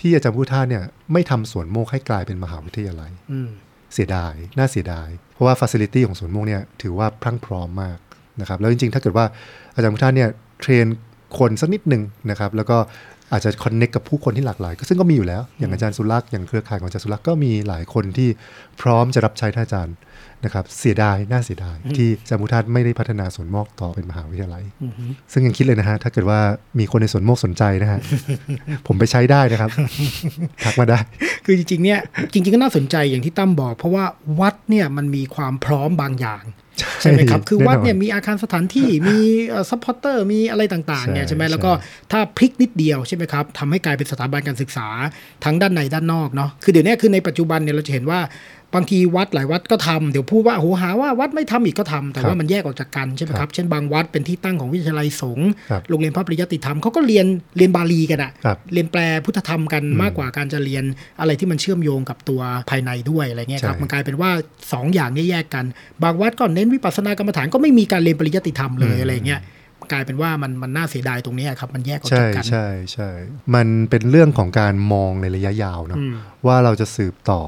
[0.00, 3.10] ที่อาจารย์พุทธทาสเนี่ยไม่ทำสวนโมกให้กลายเป็นมหาวิทยาลัย
[3.94, 7.98] เสียดาย น่าเสียดาย เพราะว่า facility ของสวนโมกเนี่ยถือว่าพรั่งพร้อมมาก
[8.40, 9.26] นะครับ แล้วจริงๆ ถ้าเกิดว่า
[9.74, 10.86] อาจารย์พุทธาเนี่ยเทรน
[11.38, 12.76] คนสักนิดหนึ่งนะครับ แล้วก็
[13.32, 18.28] อาจจะคอนเน็กกับผู้คนที่หลากหลาย ก็ซึ่งก็มีอยู่แล้ว อย่างอาจารย์สุรักษ์อย่างเครือข่ายของอาจารย์สุรักษ์ก็มีหลายคนที่
[18.80, 19.96] พร้อมจะรับใช้ท่านอาจารย์
[20.44, 24.64] นะครับ เสียดายน่าเสียดาย ที่อาจารย์พุทธาไม่ได้พัฒนาสวนโมกต่อเป็นมหาวิทยาลัย
[25.32, 26.38] ซึ่งยังคิดเลยนะฮะ ถ้าเกิดว่า
[26.78, 28.00] มีคนในสวนโมกสนใจนะฮะ
[28.86, 29.70] ผมไปใช้ได้นะครับ
[30.64, 30.98] ทักมาได้
[31.44, 32.00] คือจริงๆเนี่ย
[32.32, 34.04] จริง ๆ ก็น่าสนใจอย่างที่ตั้มบอก เพราะว่า
[34.40, 36.42] วัดเนี่ยมันมีความพร้อมบางอย่าง
[37.00, 39.18] ใช่ไหมครับ คือวัดเนี่ยมีอาคารสถานที่มี
[39.70, 41.70] supporter มีอะไรต่างๆเนี่ยใช่ไหมใช่แล้วก็
[42.12, 44.88] ถ้าพลิกนิดเดียวใช่ไหมครับทำให้กลายเป็นสถาบันการศึกษา
[45.44, 48.20] ทั้งด้านในด้านนอกเนาะคือเดี๋ยวนี้คือในปัจจุบันเนี่ยเราจะเห็นว่า
[48.76, 60.84] บางทีวัดหลายวัดก็ทำเดี๋ยวพูดว่าโอ้โหหาว่าวัดไม่ทำอีกก็ทำแต่ว่ามันแยกออกจากกันใช่ไหมครับ เช่นบางวัดเป็นที่ตั้งของวิทยาลัยสงฆ์ครับโรงเรียนพระปริยัติธรรมเขาก็เรียนเรียนบาลีกันอะครับเรียนแปลพุทธธรรมกันมากกว่าการจะเรียน
[61.20, 64.30] อะไรที่มันเชื่อมโยงกับตัวภายในด้วยอะไรเงี้ยครับใช่มันกลายเป็นว่า
[64.72, 65.64] สองอย่างเนี้แยกกัน
[66.02, 69.40] บางวัดก็เน้นวิปัสสนากรรมฐานก็ไม่มีการเรียนปริยัติธรรมเลยอะไรเงี้ย
[69.92, 73.10] กลายเป็นว่ามันมันน่าเสียดายตรงเนี้ยครับ มันแยกออกใช่จากกันใช่ใช่
[73.54, 76.14] มันเป็นเรื่องของการมองในระยะยาวเนอะอืม
[76.46, 77.40] ว่าเราจะสืบต่อ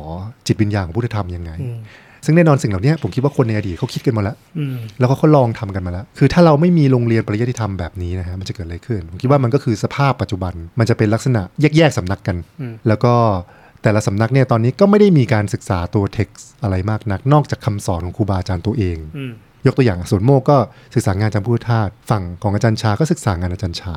[0.46, 1.78] จิตวิญญาณของพุทธธรรมยังไงอืม
[2.24, 13.14] ซึ่งแน่นอนสิ่งเหล่านี้ผมคิดว่าคนในอดีตเขาคิดกันมาแล้วอืมแล้วก็เขาลองทำกันมาแล้ว คือถ้าเราไม่มีโรงเรียนปริยัติธรรมแบบนี้นะฮะมันจะเกิดอะไรขึ้น ผมคิดว่ามันก็คือสภาพปัจจุบัน มันจะเป็นลักษณะแยกๆสำนักกันอืมแล้วก็
[13.82, 19.32] แต่ละสำนักเนี่ยตอนนี้ก็ไม่ได้มีการศึกษาตัวเท็กซ์อะไรมากนัก นอกจากคำสอนของครูบาอาจารย์ตัวเองอืม
[19.66, 20.58] ยกตัวอย่างสวนโมกก็
[20.94, 23.96] ศึกษางานอาจารย์พุทธทาสฝั่งของอาจารย์ชาก็ศึกษางานอาจารย์ชา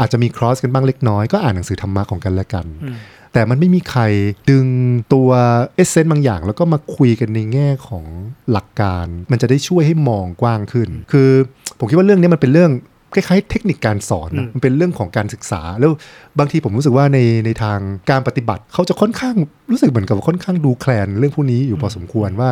[0.00, 2.96] อาจจะมี cross กันบ้างเล็กน้อยก็อ่านหนังสือธรรมะของกันและกันอืม
[3.32, 4.02] แต่มันไม่มีใคร
[4.50, 4.66] ดึง
[5.14, 5.30] ตัว
[5.74, 8.04] essence บางอย่าง แล้วก็มาคุยกันในแง่ของ
[8.50, 11.30] หลักการ มันจะได้ช่วยให้มองกว้างขึ้น คือ
[11.78, 12.72] ผมคิดว่าเรื่องนี้มันเป็นเรื่อง
[13.14, 15.90] คล้ายๆเทคนิคการสอนนะมันเป็นเรื่องของการศึกษา แล้ว
[16.38, 17.78] บางทีผมรู้สึกว่าในในทาง
[18.10, 19.34] การปฏิบัติเขาจะค่อนข้าง
[19.70, 22.48] รู้สึกเหมือนกับว่าค่อนข้างดูแคลนเรื่องพวกนี้อยู่พอสมควรว่า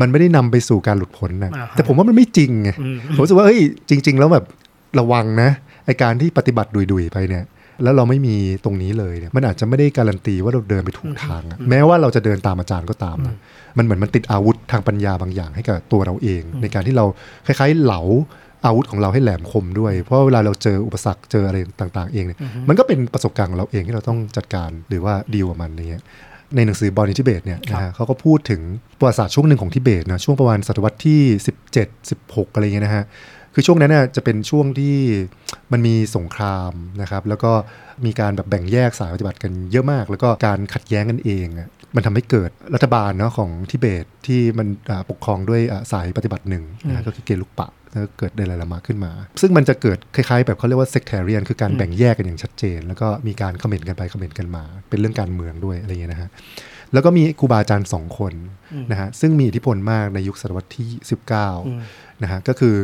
[0.00, 4.44] มันไม่ได้นำไปสู่การหลุดพ้นนะอ่าฮะแต่ผมว่ามันไม่จริงไงอืมผมรู้สึกว่าเฮ้ยจริง ๆ แล้วแบบ
[4.98, 5.50] ระวังนะ
[5.86, 7.44] ไอการที่ปฏิบัติดุยๆไปเนี่ย
[7.82, 13.36] แล้วเราไม่มีตรงนี้เลยเนี่ยมันอาจจะไม่ได้การันตีว่าเราเดินไปถูกทางอะแม้ว่าเราจะเดินตามอาจารย์ก็ตามนะ
[13.78, 17.04] มันเหมือนมันติดอาวุธทางปัญญาบางอย่างให้กับตัวเราเอง ในการที่เรา
[17.46, 18.00] คล้ายๆเหลา
[18.64, 26.04] อาวุธของเราให้แหลมคมด้วย เพราะเวลาเราเจออุปสรรคเจออะไรต่าง ๆ เองเนี่ยมันก็เป็นประสบการณ์ของเราเองที่เราต้องจัดการหรือว่าดีลกับมันอย่างเงี้ย
[26.56, 28.60] ในหนังสือบอลในทิเบตเนี่ยนะฮะเขาก็พูดถึง
[28.98, 31.20] ประวัติศาสตร์ช่วงหนึ่งของทิเบตนะช่วงประมาณศตวรรษที่
[31.70, 33.04] 17 16 อะไรเงี้ยนะฮะ
[33.54, 34.96] คือช่วงนั้นน่ะจะเป็นช่วงที่
[35.72, 37.52] มันมีสงครามนะครับแล้วก็
[38.04, 56.28] มีการแบบแบ่งแยกสายปฏิบัติกันเยอะมาก แล้วก็การขัดแย้งกันเองอะมันทำให้เกิดรัฐบาลเนาะของทิเบตที่มันอ่าปกครองด้วยอ่าสายปฏิบัติหนึ่งนะก็คือเกลุกปะ แล้วก็เกิดเดลายลามะขึ้นมา ซึ่งมันจะเกิดคล้ายๆ แบบเขาเรียกว่า sectarian คือการแบ่งแยกกันอย่างชัดเจน แล้วก็มีการคอมเมนต์กันไปคอมเมนต์กันมา เป็นเรื่องการเมืองด้วยอะไรอย่างเงี้ยนะฮะ
[56.92, 58.32] แล้วก็มีครูบาอาจารย์สองคน
[58.90, 60.90] นะฮะซึ่งมีอิทธิพลมากในยุคศตวรรษที่
[61.56, 62.74] 19นะฮะก็คือ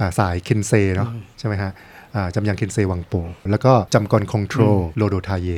[0.00, 1.08] อาสายเคนเซเนาะ
[1.38, 1.72] ใช่ไหมฮะ
[2.14, 3.14] อ่าจำยังเคนเซวังโป
[3.50, 4.62] แล้วก็จำกรคองโทร
[4.96, 5.48] โลโดทาเย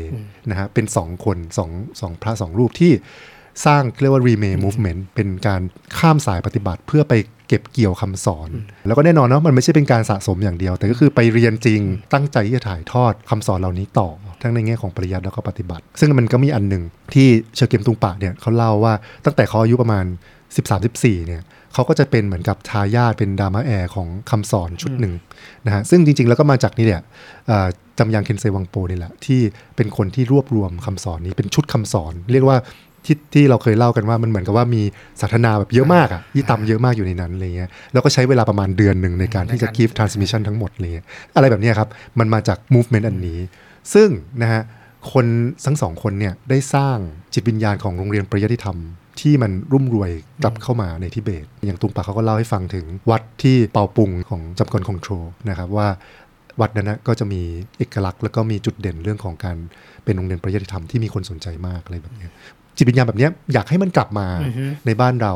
[0.51, 2.93] นะฮะเป็นสองคนสองสองพระสองรูปที่
[3.67, 5.63] สร้างเรียกว่า remake movement เป็นการ
[5.99, 7.15] ข้ามสายปฏิบัติเพื่อไป
[7.53, 8.51] เก็บเกี่ยวคำสอน
[8.87, 11.81] แล้วก็แน่นอนเนาะมันไม่ใช่เป็นการสะสมอย่างเดียว แต่ก็คือไปเรียนจริง
[12.13, 14.09] ตั้งใจที่จะถ่ายทอดคำสอนเหล่านี้ต่อ
[14.43, 16.83] ทั้งในแง่ของปริยัติแล้วก็ปฏิบัติ ซึ่งมันก็มีอันหนึ่ง
[17.15, 20.05] ที่เชอเกมตุงปะเนี่ยเขาเล่าว่าตั้งแต่เขาอายุประมาณ
[20.67, 21.43] 13-14เนี่ย
[21.75, 25.15] เขาก็จะเป็นเหมือนกับทายาทเป็นดามาแอร์ของคำสอนชุดหนึ่ง
[25.67, 27.03] นะฮะซึ่งจริง ๆ แล้วก็มาจากนี่แหละ
[27.47, 29.41] เอ่อจำยังเคนเซวังโปนี่แหละที่
[29.77, 32.59] เป็นคนที่รวบรวมคำสอนนี้เป็นชุดคำสอน เรียกว่า
[33.07, 34.83] ที่ที่เราเคยเล่ากันว่ามันเหมือนกับว่ามี
[35.21, 41.89] สัทนาแบบเยอะมากอะยี่ตำเยอะมากอยู่ในนั้นอะไรเงี้ยแล้วก็ใช้เวลาประมาณเดือนหนึ่งในการที่จะ give transmission ทั้งหมดอะไรเงี้ยอะไรแบบเนี้ยครับ
[42.19, 43.39] มันมาจาก movement อันนี้
[43.95, 44.09] ซึ่ง
[44.43, 44.63] นะฮะ
[45.13, 45.27] คน
[45.67, 46.97] ทั้งสองคนเนี่ยได้สร้าง
[47.35, 48.79] จิตวิญญาณของโรงเรียนปริยัติธรรม
[49.21, 50.11] ที่มันรุ่มรวย
[50.43, 55.13] กลับเข้ามาในทิเบต อย่างตุงปาเขาก็เล่าให้ฟังถึงวัดที่เปาปุงของจำกรคองโทร
[55.49, 55.89] นะครับว่า
[56.61, 57.41] วัดนั้นนะก็จะมี
[57.79, 59.57] เอกลักษณ์แล้วก็มีจุดเด่นเรื่องของการ
[60.05, 62.31] เป็นโรงเรียนปริยัติธรรมที่มีคนสนใจมากอะไรแบบเนี้ย
[62.77, 64.27] จิตวิญญาณแบบเนี้ยอยากให้มันกลับมา
[64.87, 65.33] ในบ้านเรา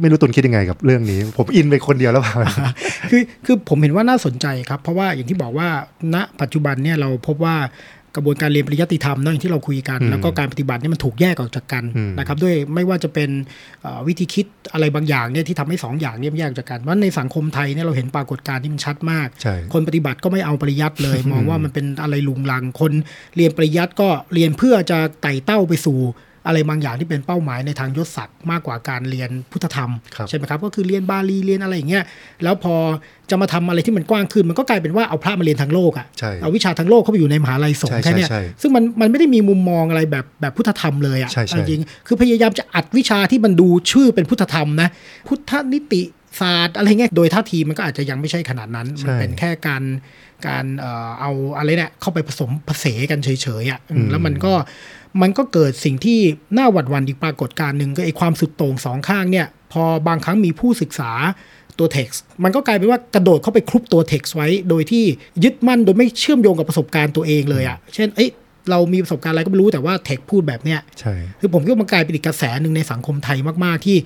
[0.00, 2.34] ไม่รู้ตุนคิดยังไงกับเรื่องนี้ ผมอินไปคนเดียวแล้วเปล่า
[3.10, 5.68] คือคือผมเห็นว่าน่าสนใจครับ เพราะว่าอย่างที่บอกว่า
[6.14, 7.56] ณปัจจุบันเนี่ยเราพบว่า
[8.16, 13.30] กระบวนการเรียนปริยัติธรรมเนอะอย่างที่เราคุยกัน แล้วก็การปฏิบัติเนี่ยมันถูกแยกออกจากกันอืมนะครับด้วยไม่ว่าจะเป็น
[13.82, 22.92] เอ่อวิธีคิดอะไรบางอย่างเนี่ยที่ทำให้สองอย่างเนี่ยมันแยกออกจากกันว่าในสังคมไทยเนี่ยเราเห็นปรากฏการณ์ที่มันชัดมากใช่คนปฏิบัติก็ไม่เอาปริยัติเลย มองว่ามันเป็นอะไรลุงลังคน
[23.36, 25.98] เรียนปริยัติก็เรียนเพื่อจะไต่เต้าไปสู่
[26.46, 32.04] อะไรบางอย่างที่เป็นเป้าหมายในทางยศศักดิ์มากกว่าการเรียนพุทธธรรมครับใช่ไหมครับก็คือเรียนบาลีเรียนอะไรอย่างเงี้ย
[32.42, 32.74] แล้วพอ
[33.30, 44.88] จะมาทำอะไรที่มันกว้างขึ้น มันก็กลายเป็นว่าเอาพระมาเรียนทางโลกอะใช่เอาวิชาทางโลกเข้าไปอยู่ในมหาลัยสงฆ์ใช่แค่เนี้ยใช่ซึ่งมันมันไม่ได้มีมุมมองอะไรแบบแบบพุทธธรรมเลยอะใช่ใช่จริงๆคือพยายามจะอัดวิชาที่มันดูชื่อเป็นพุทธธรรมนะ
[45.28, 46.02] พุทธนิติ
[46.40, 49.82] ศาสตร์อะไรเงี้ยโดยท่าทีมันก็อาจจะยังไม่ใช่ขนาดนั้น มันเป็นแค่การ
[50.46, 53.28] การเอ่อเอาอะไรเนี่ยเข้าไปผสมผสานกันเฉ
[53.62, 54.52] ยๆอะอืมแล้วมันก็
[55.22, 56.18] มันก็เกิดสิ่งที่
[56.56, 61.12] น่าหวัดหวันอีกปรากฏการณ์หนึ่งก็ไอความสุดโต่งสองข้างเนี่ยพอบางครั้งมีผู้ศึกษา
[61.78, 65.04] ตัว text มันก็กลายเป็นว่ากระโดดเข้าไปคลุบตัว text ไว้ โดยที่
[65.44, 68.30] ยึดมั่นโดยไม่เชื่อมโยงกับประสบการณ์ตัวเองเลยอะเช่นเอ้ย
[68.70, 73.96] เรามีประสบการณ์อะไรก็ไม่รู้แต่ว่า text พูดแบบเนี้ยใช่คือผมคิดว่ามันกลายเป็นอีกกระแสหนึ่งในสังคมไทยมาก ๆ ที่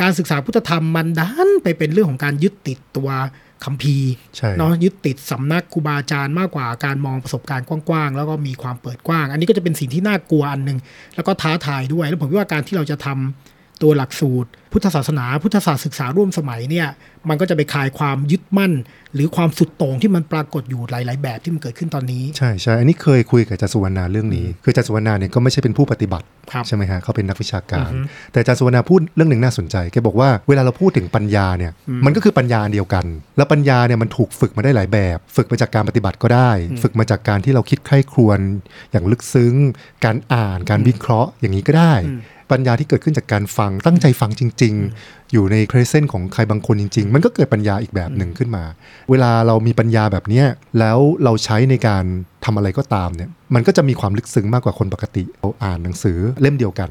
[0.00, 3.08] การศึกษาพุทธธรรมมันดันไปเป็นเรื่องของการยึดติดตัว
[3.64, 10.78] คัมภีร์ใช่เนาะยึดติดสำนักครูบาอาจารย์มากกว่าการมองประสบการณ์กว้างๆ แล้วก็มีความเปิดกว้าง อันนี้ก็จะเป็นสิ่งที่น่ากลัวอันหนึ่ง
[11.14, 16.88] แล้วก็ท้าทายด้วย แล้วผมคิดว่าการที่เราจะทำ ตัวหลักสูตร พุทธศาสนา พุทธศาสตร์ศึกษาร่วมสมัยเนี่ย
[17.28, 18.72] มันก็จะไปคลายความยึดมั่น
[19.14, 27.90] หรือความสุดโต่งที่มันปรากฏอยู่หลาย ๆ แบบที่มันเกิดขึ้นตอนนี้ ใช่ใช่อันนี้เคยคุยกับอาจารย์สุวรรณาเรื่องนี้ คืออาจารย์สุวรรณาเนี่ยก็ไม่ใช่เป็นผู้ปฏิบัติครับใช่ไหมฮะเขาเป็นนักวิชาการ
[28.30, 31.72] แต่อาจารย์สุวรรณาพูดเรื่องหนึ่งน่าสนใจแกบอกว่าเวลาเราพูดถึงปัญญาเนี่ย
[32.04, 33.04] มันก็คือปัญญาอันเดียวกัน
[33.36, 36.50] แล้วปัญญาเนี่ยมันถูกฝึกมาได้หลายแบบ ฝึกมาจากการปฏิบัติก็ได้
[36.82, 38.38] ฝึกมาจากการที่เราคิดใคร่ครวญ
[38.92, 39.54] อย่างลึกซึ้ง
[40.04, 41.94] การอ่านการวิเคราะห์อย่างนี้ก็ได้
[42.52, 48.64] ปัญญาที่เกิดขึ้นจากการฟังตั้งใจฟังจริง ๆ อยู่ในเพรสเซนต์ของใครบางคนจริง ๆ มันก็เกิดปัญญาอีกแบบหนึ่งขึ้นมา
[49.10, 50.46] เวลาเรามีปัญญาแบบเนี้ย
[50.78, 52.04] แล้วเราใช้ในการ
[52.44, 56.90] ทำอะไรก็ตามเนี่ยมันก็จะมีความลึกซึ้งมากกว่าคนปกติเราอ่านหนังสือเล่มเดียวกัน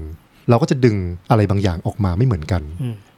[0.50, 0.96] เราก็จะดึง
[1.30, 2.64] อะไรบางอย่างออกมาไม่เหมือนกัน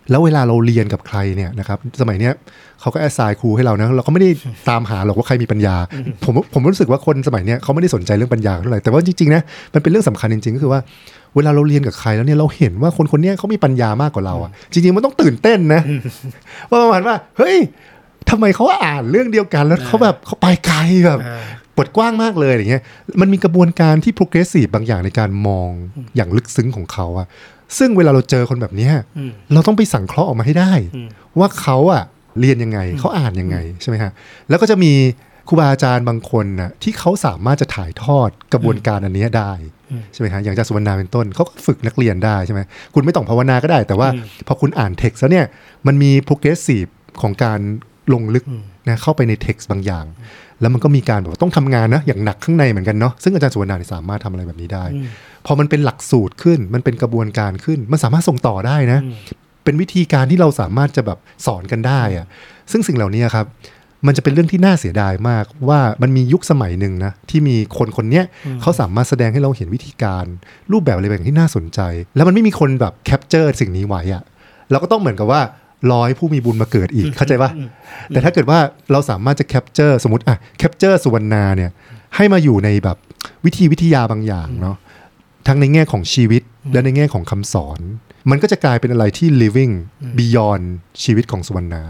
[0.10, 2.34] แล้วเวลาเราเรียนกับใครเนี่ยนะครับสมัยเนี้ย
[2.82, 4.30] เขาก็แอสไซน์ครูให้เรานะเราก็ไม่ได้
[4.70, 5.76] ตามหาหรอกว่าใครมีปัญญา
[6.24, 9.42] ผมผมรู้สึกว่าคนสมัยเนี้ยเขาไม่ได้สนใจเรื่องปัญญาเท่าไหร่แต่ว่าจริงๆนะ
[9.74, 10.82] มันเป็นเรื่องสำคัญจริง ๆ ก็คือว่า
[11.36, 15.82] เวลาเราเรียนกับใครแล้วเนี่ยเราเห็นว่าคนคนเนี้ยเขามีปัญญามากกว่าเราอะจริงๆมันต้องตื่นเต้นนะ
[16.70, 17.58] ว่าประมาณว่าเฮ้ย
[18.30, 22.84] ทำไมเขาอ่านเรื่องเดียวกันแล้วเขาแบบเขาไปไกลแบบอ่าเปิดกว้างมากเลยอย่างเงี้ย
[23.22, 25.70] มันมีกระบวนการที่ progressive บางอย่างในการมอง
[26.16, 27.28] อย่างลึกซึ้งของเขาอะ
[27.78, 31.08] ซึ่งเวลาเราเจอคนแบบเนี้ยอืมเราต้องไปสังเคราะห์ออกมาให้ได้อืม
[31.40, 32.04] ว่าเขาอะ
[32.40, 34.12] เรียนยังไงเขาอ่านยังไงใช่ไหมฮะ
[34.50, 34.94] แล้วก็จะมี
[35.48, 39.52] ครูบาอาจารย์บางคนน่ะที่เขาสามารถจะถ่ายทอดกระบวนการอันเนี้ยได้
[40.14, 42.62] ใช่ไหมฮะอย่างอาจารย์สุวรรณาเป็นต้นเขาก็ฝึกนักเรียนได้ใช่ไหม
[42.94, 44.10] คุณไม่ต้องภาวนาก็ได้ แต่ว่า
[44.48, 45.46] พอคุณอ่านเท็กซ์แล้วเนี่ย
[45.88, 46.90] มันมี progressive
[47.22, 47.60] ของการ
[48.14, 48.46] ลงลึก
[48.90, 50.06] นะเข้าไปในเท็กซ์บางอย่าง
[50.62, 54.84] แล้วมันก็มีการแบบว่าต้องทำงานนะอย่างหนักข้างในเหมือนกันเนาะซึ่งอาจารย์สุวรรณาเนี่ยสามารถทำอะไรแบบนี้ได้
[55.46, 59.00] พอมันเป็นหลักสูตรขึ้นมันเป็นกระบวนการขึ้น มันสามารถส่งต่อได้นะ
[59.64, 62.26] เป็นวิธีการที่เราสามารถจะแบบสอนกันได้อะ
[62.72, 63.46] ซึ่งสิ่งเหล่านี้ครับ
[64.06, 68.26] มันจะเป็นเรื่องที่น่าเสียดายมากว่ามันมียุคสมัยหนึ่งนะที่มีคนคนเนี้ย
[68.62, 70.26] เขาสามารถแสดงให้เราเห็นวิธีการ
[70.72, 71.80] รูปแบบอะไรบางอย่างที่น่าสนใจ
[72.16, 74.24] แล้วมันไม่มีคนแบบ capture สิ่งนี้ไว้อะ
[74.72, 75.42] เราก็ต้องเหมือนกับว่า
[75.90, 77.52] รอให้ผู้มีบุญมาเกิดอีกเข้าใจปะ
[78.10, 78.60] แต่ถ้าเกิดว่า
[78.92, 81.72] เราสามารถจะ capture สมมติอะ capture สุวรรณาเนี่ย
[82.16, 82.98] ให้มาอยู่ในแบบ
[83.46, 84.78] วิธีวิทยาบางอย่างเนาะ
[85.48, 86.42] ทั้งในแง่ของชีวิต
[86.74, 87.80] และในแง่ของคำสอน
[88.32, 89.74] มันก็จะกลายเป็นอะไรที่ living
[90.20, 90.66] beyond
[91.04, 91.84] ชีวิตของสุวรรณา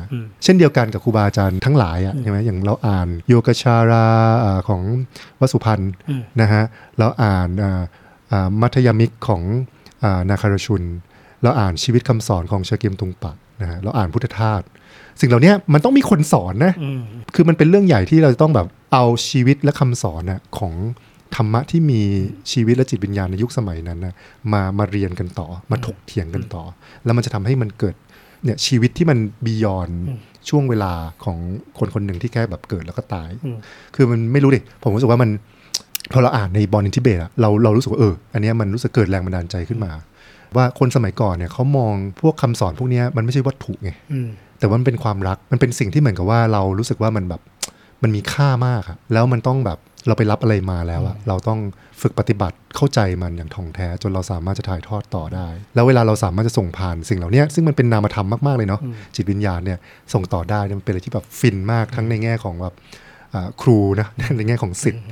[0.43, 4.07] เช่นเดียวกันกับครูบาอาจารย์ทั้งหลายอะใช่ไหมอย่างเราอ่านโยคาจารา
[4.43, 4.81] อ่าของ
[5.39, 5.91] วสุพันธุ
[6.41, 6.63] นะฮะ
[6.99, 7.81] เราอ่านอ่า
[8.31, 9.41] อ่ามัธยมิกของ
[10.03, 10.83] อานาคารชุน
[11.43, 14.61] เราอ่านชีวิตคำสอนของเชอเกียมตุงปักนะฮะเราอ่านพุทธทาส
[15.19, 16.73] สิ่งเหล่านี้มันต้องมีคนสอนนะ
[17.35, 20.73] คือมันเป็นเรื่องใหญ่ที่เราจะต้องแบบเอาชีวิตและคำสอนนะของ
[21.35, 22.01] ธรรมะที่มี
[22.51, 24.13] ชีวิตและจิตวิญญาณในยุคสมัยนั้นนะ
[24.53, 26.63] มามาเรียนกันต่อมาถกเถียงกันต่อ
[27.05, 27.95] แล้วมันจะทำให้มันเกิด
[28.43, 29.89] เนี่ยชีวิตที่มันบียอน
[30.49, 31.37] ช่วงเวลาของ
[31.77, 33.29] คนคนหนึ่งที่แค่แบบเกิดแล้วก็ตาย
[33.95, 35.29] คือมันไม่รู้ดิผมรู้สึกว่ามัน
[36.13, 39.91] พอเราอ่านในบอลอินทิเบตอะเราเรารู้สึกว่าเอออันเนี้ยมันรู้สึกเกิดแรงบันดาลใจขึ้นมา
[40.55, 47.41] ว่าคนสมัยก่อนเนี่ยเขามองพวกคำสอนพวกเนี้ยมันไม่ใช่วัตถุไงอืมแต่ว่ามันเป็นความรักมันเป็นสิ่งที่เหมือนกับว่าเรารู้สึกว่ามันแบบ
[48.03, 51.59] มันมีค่ามากอะแล้วมันต้องแบบ เราไปรับอะไรมาแล้วอะเราต้อง
[52.01, 58.81] ฝึกปฏิบัติเข้าใจมันอย่างท่องแท้จนเราสามารถจะถ่ายทอดต่อได้ แล้วเวลาเราสามารถจะส่งผ่านสิ่งเหล่านี้ซึ่งมันเป็นนามธรรมมากๆเลยเนาะ
[59.15, 59.77] จิตวิญญาณเนี่ย
[60.13, 62.73] ส่งต่อได้เนี่ยมันเป็นอะไรที่แบบฟินมากทั้งในแง่ของแบบ
[63.33, 65.05] อ่าครูนะในแง่ของสิทธิ์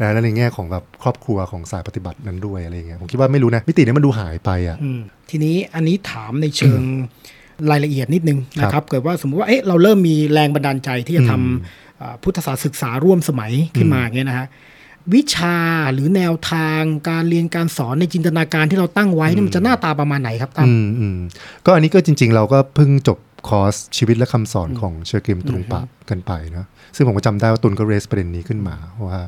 [0.00, 6.80] นะและในแง่ของแบบครอบครัวของสายปฏิบัตินั้นด้วยอะไรอย่างเงี้ยผมคิดว่าไม่รู้นะมิติเนี้มันดูหายไปอะอืมทีนี้อันนี้ถามในเชิง
[7.70, 11.83] รายละเอียดนิดนึงนะครับเกิดว่าสมมุติว่าเอ๊ะเราเริ่มมีแรงบันดาลใจที่จะทำอ่า
[12.22, 14.46] พุทธศาสตร์ศึกษาร่วมสมัยขึ้นมาอย่างเงี้ยนะฮะ
[15.14, 15.56] วิชา
[15.92, 21.18] หรือแนวทางการเรียนการสอนในจินตนาการที่เราตั้งไว้เนี่ยมันจะหน้าตาประมาณไหนครับตั้มอืมอืม
[21.66, 29.20] ก็อันนี้ก็จริง ๆ เราก็เพิ่งจบคอร์สชีวิตและคำสอนของเชอเกียมตรุงปะกันไปนะซึ่งผมก็จำได้ว่าตุนก็ raise ประเด็นนี้ขึ้นมาว่า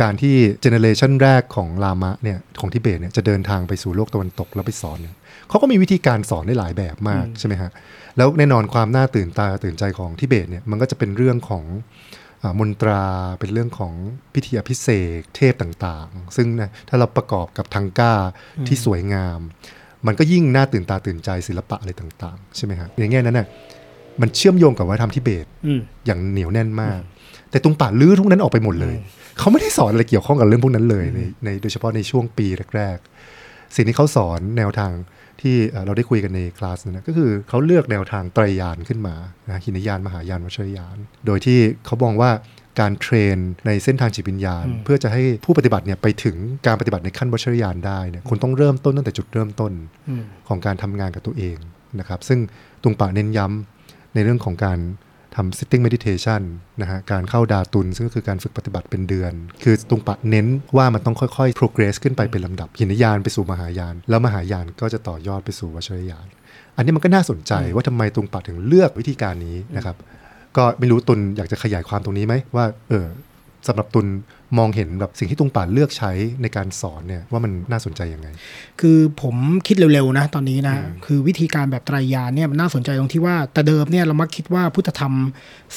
[0.00, 5.14] การที่ generation แรกของลามะเนี่ยของทิเบตเนี่ยจะเดินทางไปสู่โลกตะวันตกแล้วไปสอนเนี่ย
[5.48, 7.70] เขาก็มีวิธีการสอนได้หลายแบบมากใช่ไหมฮะ
[8.16, 11.64] แล้วแน่นอนความน่าตื่นตาตื่นใจของทิเบตเนี่ยมันก็จะเป็นเรื่องของ
[12.42, 13.02] อ่ามนตรา
[13.40, 13.92] เป็นเรื่องของ
[14.34, 18.14] พิธีอภิเษกเทพต่างๆ ซึ่งนะถ้าเราประกอบกับทังก้า
[18.66, 19.40] ที่สวยงาม
[20.06, 23.46] มันก็ยิ่งน่าตื่นตาตื่นใจศิลปะอะไรต่างๆ ใช่ไหมฮะในแง่นั้นน่ะ
[24.20, 27.00] มันเชื่อมโยงกับวัฒนธรรมทิเบตอืมอย่างเหนียวแน่นมาก
[27.50, 28.94] แต่ตุงป่าลื้อทุกนั้นออกไปหมดเลย
[29.38, 32.46] เขาไม่ได้สอนอะไรเกี่ยวข้องกับเรื่องพวกนั้นเลยในในโดยเฉพาะในช่วงปี
[32.76, 34.92] แรกๆ สิ่งที่เขาสอนแนวทาง
[35.42, 39.14] ที่เอ่อเราได้คุยกันในคลาสนั้นนะก็คือเขาเลือกแนวทางไตรยานขึ้นมา
[39.48, 42.30] นะหินยานมหายานวัชรยาน โดยที่เขามองว่า
[42.80, 49.72] การเทรนในเส้นทางจิตวิญญาณ เพื่อจะให้ผู้ปฏิบัติเนี่ยไปถึงการปฏิบัติในขั้นวัชรยานได้เนี่ยคุณต้องเริ่มต้นตั้งแต่จุดเริ่มต้น
[50.08, 51.56] อืมของการทำงานกับตัวเอง
[52.00, 52.38] นะครับซึ่ง
[52.82, 54.78] ตุงปะเน้นย้ำในเรื่องของการ
[55.36, 56.42] ทำ sitting meditation
[56.80, 66.26] นะฮะ การเข้าดาตุน ซึ่งก็คือการฝึกปฏิบัติเป็นเดือน คือตุงปะเน้นว่ามันต้องค่อยๆ progress ขึ้นไปเป็นลำดับ หินยานไปสู่มหายาน แล้วมหายานก็จะต่อยอดไปสู่วัชรยาน
[66.76, 69.96] อันนี้มันก็น่าสนใจว่าทำไมตุงปะถึงเลือกวิธีการนี้นะครับ
[70.56, 73.06] ก็ไม่รู้ตุนอยากจะขยายความตรงนี้ไหมว่า เออ
[73.68, 74.06] สำหรับตุน
[74.58, 78.28] มองเห็นแบบสิ่งที่ตุงป่าเลือกใช้ในการสอนเนี่ยว่ามันน่าสนใจยังไง
[78.80, 80.76] คือผมคิดเร็วๆนะตอนนี้นะ
[81.06, 85.12] คือวิธีการแบบไตรยานเนี่ยมันน่าสนใจตรงที่ว่าแต่เดิมเนี่ยเรามักคิดว่าพุทธธรรม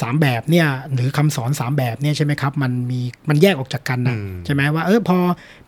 [0.01, 2.99] สามแบบเนี่ยหรือคำสอนสามแบบเนี่ยใช่ไหมครับมันมี
[3.29, 5.17] มันแยกออกจากกันนะอืมใช่ไหมว่าเออพอ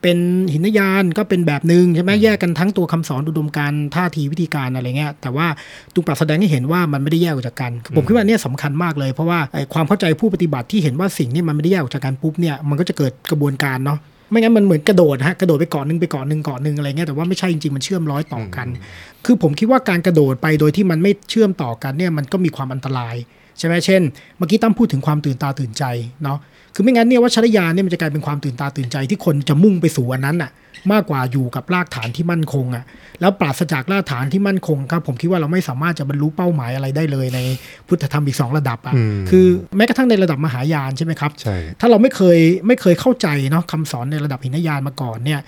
[0.01, 0.17] เป็น
[0.53, 5.47] หินยานก็เป็นแบบหนึ่งใช่ไหมแยกกันทั้งตัวคำสอนอุดมการณ์ท่าทีวิธีการอะไรเงี้ยแต่ว่า
[5.93, 13.99] ตุงปราบแสดงให้เห็นว่ามันไม่ได้แยกออกจากกันผมคิดว่าเนี่ยสำคัญมากเลยเพราะว่าไอ้ความเข้าใจผู้ปฏิบัติที่เห็นว่าสิ่งนี้มันไม่ได้แยกออกจากกันปุ๊บเนี่ยมันก็จะเกิดกระบวนการเนาะ
[14.32, 18.67] ไม่งั้นมันเหมือนกระโดดฮะกระโดดไปเกาะหนึ่งไปเกาะหนึ่งเกาะหนึ่งอะไรเงี้ยแต่ว่าไม่ใช่จริงๆมันเชื่อมร้อยต่อกัน
[19.25, 23.15] คือผมคิดว่าการกระโดดไปโดยที่มันไม่เชื่อมต่อกันเนี่ยมันก็มีความอันตราย
[23.58, 24.02] ใช่ไหมเช่น
[24.38, 25.84] เมื่อกี้ตั้มพูดถึงความตื่นตาตื่นใจ
[26.23, 26.38] เนาะ
[26.75, 30.52] คือไม่งั้นเนี่ยวัชรยานเนี่ยมันจะกลายเป็นความตื่นตาตื่นใจที่คนจะมุ่งไปสู่อันนั้นอะ
[30.91, 32.83] มากกว่าอยู่กับรากฐานที่มั่นคงอะ
[33.21, 37.39] แล้วปราศจากรากฐานที่มั่นคงครับผมคิดว่าเราไม่สามารถจะบรรลุเป้าหมายอะไรได้เลยใน
[37.87, 39.45] พุทธธรรมอีกสองระดับอะอืมคือ
[39.77, 45.41] แม้กระทั่งในระดับมหายานใช่ไหมครับใช่ถ้าเราไม่เคยไม่เคยเข้าใจเนาะคำสอนในระดับหินยานมาก่อนเนี่ย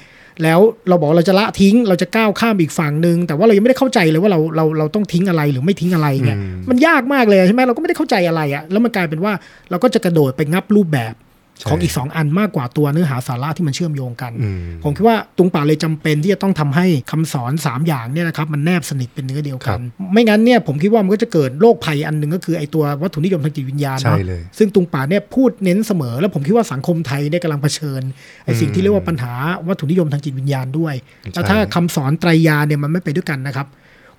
[0.43, 9.33] แล้วเราบอกเราจะละทิ้งเราจะก้าวข้ามอีกฝั่งหนึ่งแต่ว่าเรายังไม่ได้เข้าใจเลยว่าเราเราเราต้องทิ้งอะไรหรือไม่ทิ้งอะไรเนี่ยอืมมันยากมากเลยใช่ไหมเราก็ไม่ได้เข้าใจอะไรอะแล้วมันกลายเป็นว่า
[9.69, 11.30] เราก็จะกระโดดไปงับรูปแบบใช่
[11.69, 19.79] ของอีกสองอันมากกว่าตัวเนื้อหาสาระที่มันเชื่อมโยงกันอืมผมคิดว่าตุงป่าเลยจำเป็นที่จะต้องทำให้คำสอน 3 อย่างเนี่ยนะครับมันแนบสนิทเป็นเนื้อเดียวกัน
[20.13, 28.01] ไม่งั้นเนี่ยผมคิดว่ามันก็จะเกิดโรคภัยอันหนึ่งก็คือไอตัววัตถุนิยมทางจิตวิญญาณใช่เนาะเลยซึ่งตุงป่าเนี่ยพูดเน้นเสมอ แล้วผมคิดว่าสังคมไทยเนี่ยกำลังเผชิญ
[28.45, 29.33] ไอสิ่งที่เรียกว่าปัญหา
[29.67, 33.67] วัตถุนิยมทางจิตวิญญาณด้วยใช่แล้วถ้าคำสอนไตรยานเนี่ยมันไม่ไปด้วยกันนะครับ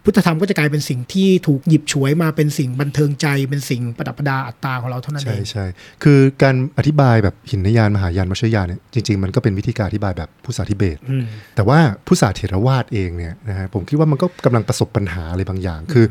[0.04, 5.64] พุทธธรรมก็จะกลายเป็นสิ่งที่ถูกหยิบฉวยมาเป็นสิ่งบันเทิงใจเป็นสิ่งประดับประดาอัตตาของเราเท่านั้นเอใช่งใช่
[6.02, 11.24] คือการอธิบายแบบหินยานมหายานมชยานเนี่ยจริง ๆ มันก็เป็นวิธีการอธิบายแบบผู้สาธิเบตอืม
[11.56, 16.04] แต่ว่าพุทธศาสน์เถรวาทเองเนี่ยนะฮะผมคิดว่ามันก็กำลังประสบปัญหาอะไรบางอย่าง คือ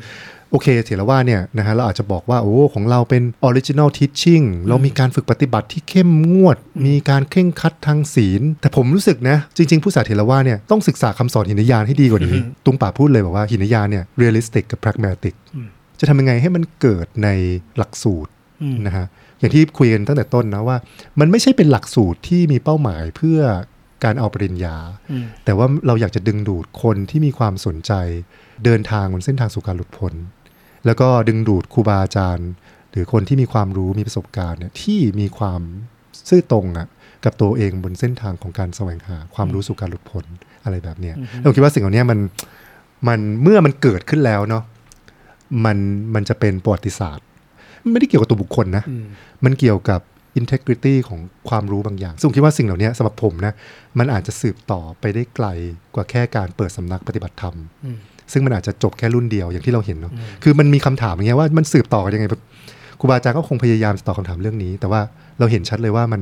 [0.51, 15.35] โอเคเถรวาทเนี่ยนะฮะเราอาจจะบอกว่าโอ้ของเราเป็นออริจิน l ลทีชชิ่งเรามีการฝึกปฏิบัติที่เข้มงวด มีการเคร่งครัดทางศีล แต่ผมรู้สึกนะ จริง ๆ พุทธศาสน์เถรวาทเนี่ยต้องศึกษาคำสอนหินยานให้ดีกว่านี้ ตรุงปะพูดเลยบอกว่าหินยานเนี่ย realistic กับ pragmatic
[15.99, 17.29] จะทำยังไงให้มันเกิดใน
[17.77, 19.05] หลักสูตรอืมนะฮะ
[19.39, 20.77] อย่างที่คุยกันตั้งแต่ต้นนะว่า
[21.19, 23.39] มันไม่ใช่เป็นหลักสูตรที่มีเป้าหมายเพื่อ
[24.03, 24.77] การเอาปริญญา
[25.11, 27.93] อืมแต่ว่าเราอยากจะดึงดูดคนที่มีความสนใจ
[28.65, 30.13] เดินทางบนเส้นทางสู่การหลุดพ้น
[30.85, 32.49] แล้วก็ดึงดูดครูบาอาจารย์
[32.91, 35.61] หรือคนที่มีความรู้มีประสบการณ์เนี่ยที่มีความ
[36.29, 36.87] ซื่อตรงอะ
[37.25, 40.25] กับตัวเองบนเส้นทางของการแสวงหาความรู้สู่การหลุดพ้น
[40.63, 42.19] อะไรแบบเนี้ยเราคิดว่าสิ่งเหล่านี้มัน
[43.07, 44.63] มันเมื่อมันเกิดขึ้นแล้วเนาะ
[45.65, 45.77] มัน
[46.15, 47.25] มันจะเป็นประวัติศาสตร์
[47.91, 49.05] ไม่ได้เกี่ยวกับตัวบุคคลนะอืม
[49.45, 50.01] มันเกี่ยวกับ
[50.39, 53.53] integrity ของความรู้บางอย่าง ซึ่งผมคิดว่าสิ่งเหล่านี้สำหรับผมนะ
[53.99, 55.47] มันอาจจะสืบต่อไปได้ไกล
[55.95, 57.97] กว่าแค่การเปิดสำนักปฏิบัติธรรมอืม
[58.31, 60.11] ซึ่งมันอาจจะจบแค่รุ่นเดียวอย่างที่เราเห็นเนาะ
[60.43, 62.41] คือมันมีคำถามอย่างเงี้ยว่ามันสืบต่อกันยังไงแบบ
[62.99, 65.01] ครูบาอาจารย์ก็คงพยายามจะตอบคำถามเรื่องนี้ แต่ว่า
[65.39, 66.21] เราเห็นชัดเลยว่ามัน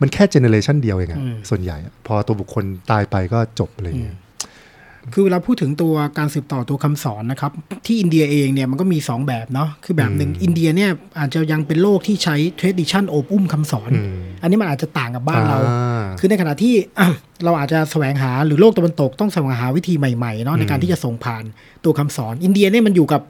[0.00, 4.16] มันแค่เจเนเรชันเดียวเองอะอืมส่วนใหญ่อะพอตัวบุคคลตายไปก็จบอะไรเงี้ย
[5.14, 7.52] คือเวลาพูดถึงตัวการสืบต่อตัวคำสอนนะครับ
[7.86, 17.08] ที่อินเดียเองเนี่ยมันก็มี 2 แบบเนาะคือแบบหนึ่งอินเดียเนี่ยอาจจะยังเป็นโลกที่ใช้ tradition โอบอุ้มคำสอนอืมอันนี้มันอาจจะต่างกับบ้านเราอ่าคือในขณะที่อะ
[17.44, 21.44] เราอาจจะแสวงหาหรือโลกตะวันตกต้องแสวงหาวิธีใหม่ๆเนาะในการที่จะส่งผ่าน
[21.84, 23.22] ตัวคำสอน อินเดียเนี่ยมันอยู่กับ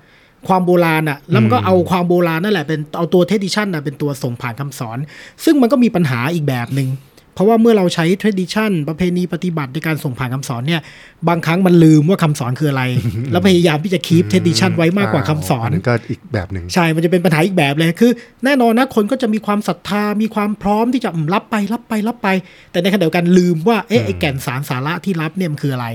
[0.48, 4.98] ความโบราณอะแล้วมันก็เอาความโบราณนั่นแหละเป็นเอาตัวเทดิชันนะเป็นตัวส่งผ่านคำสอน
[5.44, 6.88] ซึ่งมันก็มีปัญหาอีกแบบหนึ่ง
[7.34, 10.80] เพราะว่าเมื่อเราใช้ tradition ประเพณีปฏิบัติในการส่งผ่านคำสอนเนี่ย
[11.28, 12.84] บางครั้งมันลืมว่าคำสอนคืออะไร
[13.32, 18.12] แล้วพยายามที่จะ keep tradition ไว้มากกว่าคำสอนนั้นก็อีกแบบหนึ่งใช่มันจะเป็นปัญหาอีกแบบเลยคือ
[18.44, 22.28] แน่นอนนะคนก็จะมีความศรัทธามีความพร้อมที่จะอืมรับไปรับไปรับไป
[22.70, 25.86] แต่ในขณะเดียวกันลืมว่าเอ๊ะไอ้แก่นสารสาระที่รับเนี่ยมันคืออะไร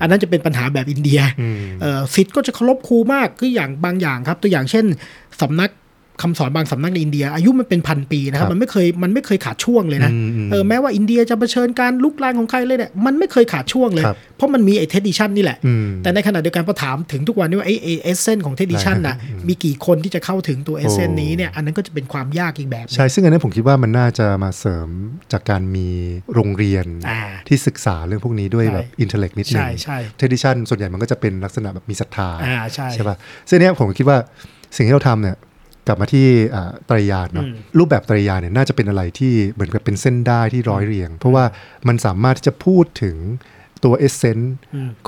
[0.00, 4.84] อันนั้นจะเป็นปัญหาแบบอินเดียอืมเอ่อศิษย์ก็จะเคารพครูมากคืออย่างบางอย่างครับ ตัวอย่างเช่น
[5.42, 5.70] สำนัก
[6.22, 19.16] คำสอนบางสำนักในอินเดีย อายุมันเป็นพันปีนะครับครับมันไม่เคยมันไม่เคยขาดช่วงเลยนะอืมอืมเออแม้ว่าอินเดียจะเผชิญการรุกรานของใครเลยเนี่ยมันไม่เคยขาดช่วงเลยครับเพราะมันมีไอ้เทดิชันนี่แหละอืมแต่ในขณะเดียวกันพอถามถึงทุกวันนี้ว่าไอ้essence ของ tradition น่ะ
[19.48, 24.88] มีกี่คนที่จะเข้าถึงตัว essence อันนี้เนี่ยอันนั้นก็จะเป็นความยากอีกแบบหนึ่งใช่ซึ่งอันนั้นผมคิดว่ามันน่าจะมาเสริม
[25.32, 25.88] จากการมี
[26.34, 33.16] โรงเรียนอ่าที่ศึกษาเรื่องพวกนี้ด้วยใช่แบบ intellect นิดนึงใช่ใช่เทดิชันส่วนใหญ่มันก็จะเป็นลักษณะแบบมีศรัทธาอ่าใช่ใช่ป่ะ
[33.48, 34.18] ซึ่งเนี้ยผมคิดว่า
[34.76, 35.36] สิ่งที่เราทำเนี่ย
[35.86, 37.46] กลับมาที่อ่าไตรยานเนาะ
[37.78, 41.44] รูปแบบไตรยานเนี่ยน่าจะเป็นอะไรที่เหมือนกับเป็นเส้นด้ายที่ร้อยเรียง เพราะว่า
[41.88, 43.18] มันสามารถที่จะพูดถึง
[43.84, 44.56] ตัวเอเซนต์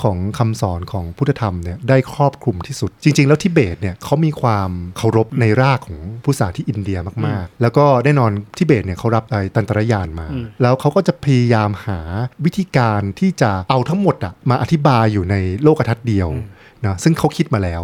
[0.03, 10.27] ของคำสอนของพุทธธรรมเนี่ยได้ครอบคลุมที่สุด จริง ๆ แล้วทิเบตเนี่ยเขามีความเคารพในรากของผู้ศาสที่อินเดียมากๆ แล้วก็แน่นอนทิเบตเนี่ยเขารับไอ้ตันตรยานมา
[10.63, 12.01] แล้วเขาก็จะพยายามหา
[12.45, 16.29] วิธีการที่จะเอาทั้งหมดอะมาอธิบายอยู่ในโลกทัศน์เดียว
[16.87, 17.83] นะซึ่งเขาคิดมาแล้ว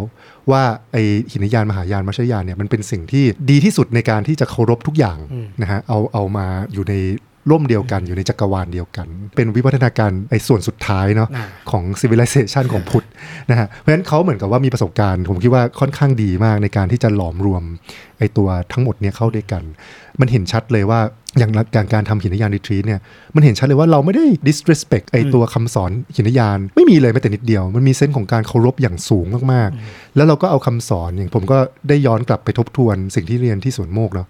[0.51, 0.97] ว่าไอ
[1.31, 5.17] หินยานมหายานมัชยานเนี่ยมันเป็นสิ่งที่ดีที่สุดในการที่จะเคารพทุกอย่าง
[5.61, 6.93] นะฮะเอาเอามาอยู่ใน
[7.51, 13.05] ร่มเดียวกันอยู่ในจักรวาลเดียวกัน เป็นวิวัฒนาการไอส่วนสุดท้ายเนาะอ่าของ civilization ของพุทธ
[13.49, 17.63] นะฮะเพราะฉะนั้นเขาเหมือนกับว่ามีประสบการณ์ ผมคิดว่าค่อนข้างดีมากในการที่จะหลอมรวม
[18.19, 19.63] ไอตัวทั้งหมดเนี่ยเข้าด้วยกัน
[20.19, 20.99] มันเห็นชัดเลยว่า
[21.39, 22.99] อย่างการการทำหินยานรีทรีเนี่ย
[23.35, 31.57] มันเห็นชัดเลยว่าเราไม่ได้ disrespect ไอตัวคำสอนหินยาน ไม่มีเลยแม้แต่นิดเดียว มันมีเส้นของการเคารพอย่างสูงมากๆ แล้วเราก็เอาคำสอนอย่างผมก็
[31.89, 34.27] ได้ย้อนกลับไปทบทวนสิ่งที่เรียนที่สวนโมกข์เนาะ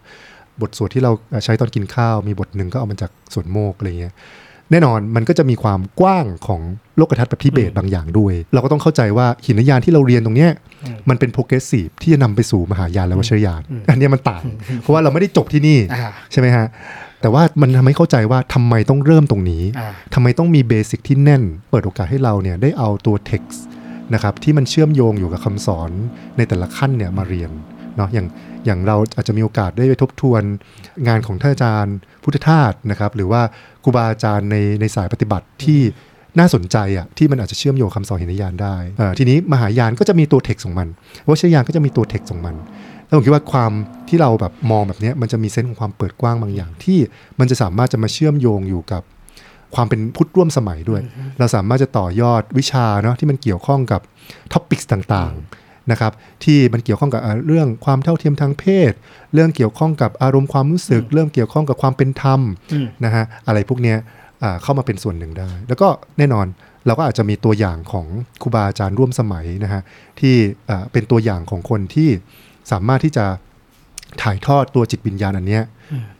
[0.62, 1.12] บทสวดที่เรา
[1.46, 4.14] ใช้ตอนกินข้าว มีบทหนึ่งก็เอามาจากสวนโมกข์อะไรเงี้ย
[4.72, 6.62] แน่นอนมันก็จะมีความกว้างของ
[6.98, 10.52] โลกทัศน์แบบทิเบตบางอย่างด้วย เราก็ต้องเข้าใจว่าหินยานที่เราเรียนตรงเนี้ย
[11.10, 14.44] มันเป็น progressive ที่จะนำไปสู่มหายานและวัชรยาน อันเนี้ยมันต่าง
[14.82, 16.66] เพราะว่าเราไม่ได้จบที่นี่อ่าใช่ไหมฮะ
[17.22, 23.60] แต่ว่ามันทำให้เข้าใจว่าทำไมต้องเริ่มตรงนี้อ่าทำไมต้องมี basic ที่แน่น เปิดโอกาสให้เราเนี่ยได้เอาตัว text
[24.14, 25.90] นะครับที่มันเชื่อมโยงอยู่กับคำสอน
[26.38, 27.52] ในแต่ละขั้นเนี่ยมาเรียน
[27.98, 28.28] เนาะอย่าง
[28.66, 30.44] อย่างเราอาจจะมีโอกาสได้ไปทบทวน
[31.08, 33.42] งานของท่านอาจารย์ พุทธทาสนะครับ หรือว่า
[33.84, 35.82] ครูบาอาจารย์ในในสายปฏิบัติที่
[36.40, 38.76] น่าสนใจอะที่มันอาจจะเชื่อมโยงคำสอนหินยานได้
[39.20, 40.88] ทีนี้มหายานก็จะมีตัวเท็กของมัน
[41.28, 42.56] วัชรยานก็จะมีตัวเท็กของมัน
[43.06, 43.72] แล้วผมคิดว่าความ
[44.10, 47.00] ที่เราแบบมองแบบนี้มันจะมีเซนส์ของความเปิดกว้างบางอย่าง ที่
[47.40, 49.02] มันจะสามารถจะมาเชื่อมโยงอยู่กับ
[49.76, 51.02] ความเป็นพุทธร่วมสมัยด้วย
[51.40, 54.02] เราสามารถจะต่อยอดวิชาเนาะที่มันเกี่ยวข้องกับ
[54.54, 56.12] ท็อปิกต่างๆ นะครับ
[56.44, 58.92] ที่มันเกี่ยวข้องกับอ่าเรื่องความเท่าเทียมทางเพศ
[59.34, 62.40] เรื่องเกี่ยวข้องกับอารมณ์ความรู้สึก เรื่องเกี่ยวข้องกับความเป็นธรรม
[62.74, 63.98] อืมนะฮะอะไรพวกเนี้ย
[64.44, 66.46] อ่าเข้ามาเป็นส่วนหนึ่งได้ แล้วก็แน่นอน
[66.86, 68.06] เราก็อาจจะมีตัวอย่างของ
[68.42, 69.82] ครูบาอาจารย์ร่วมสมัยนะฮะ
[70.20, 70.36] ที่
[70.68, 72.10] เอ่อเป็นตัวอย่างของคนที่
[72.72, 73.26] สามารถที่จะ
[74.22, 75.64] ถ่ายทอดตัวจิตวิญญาณอันเนี้ย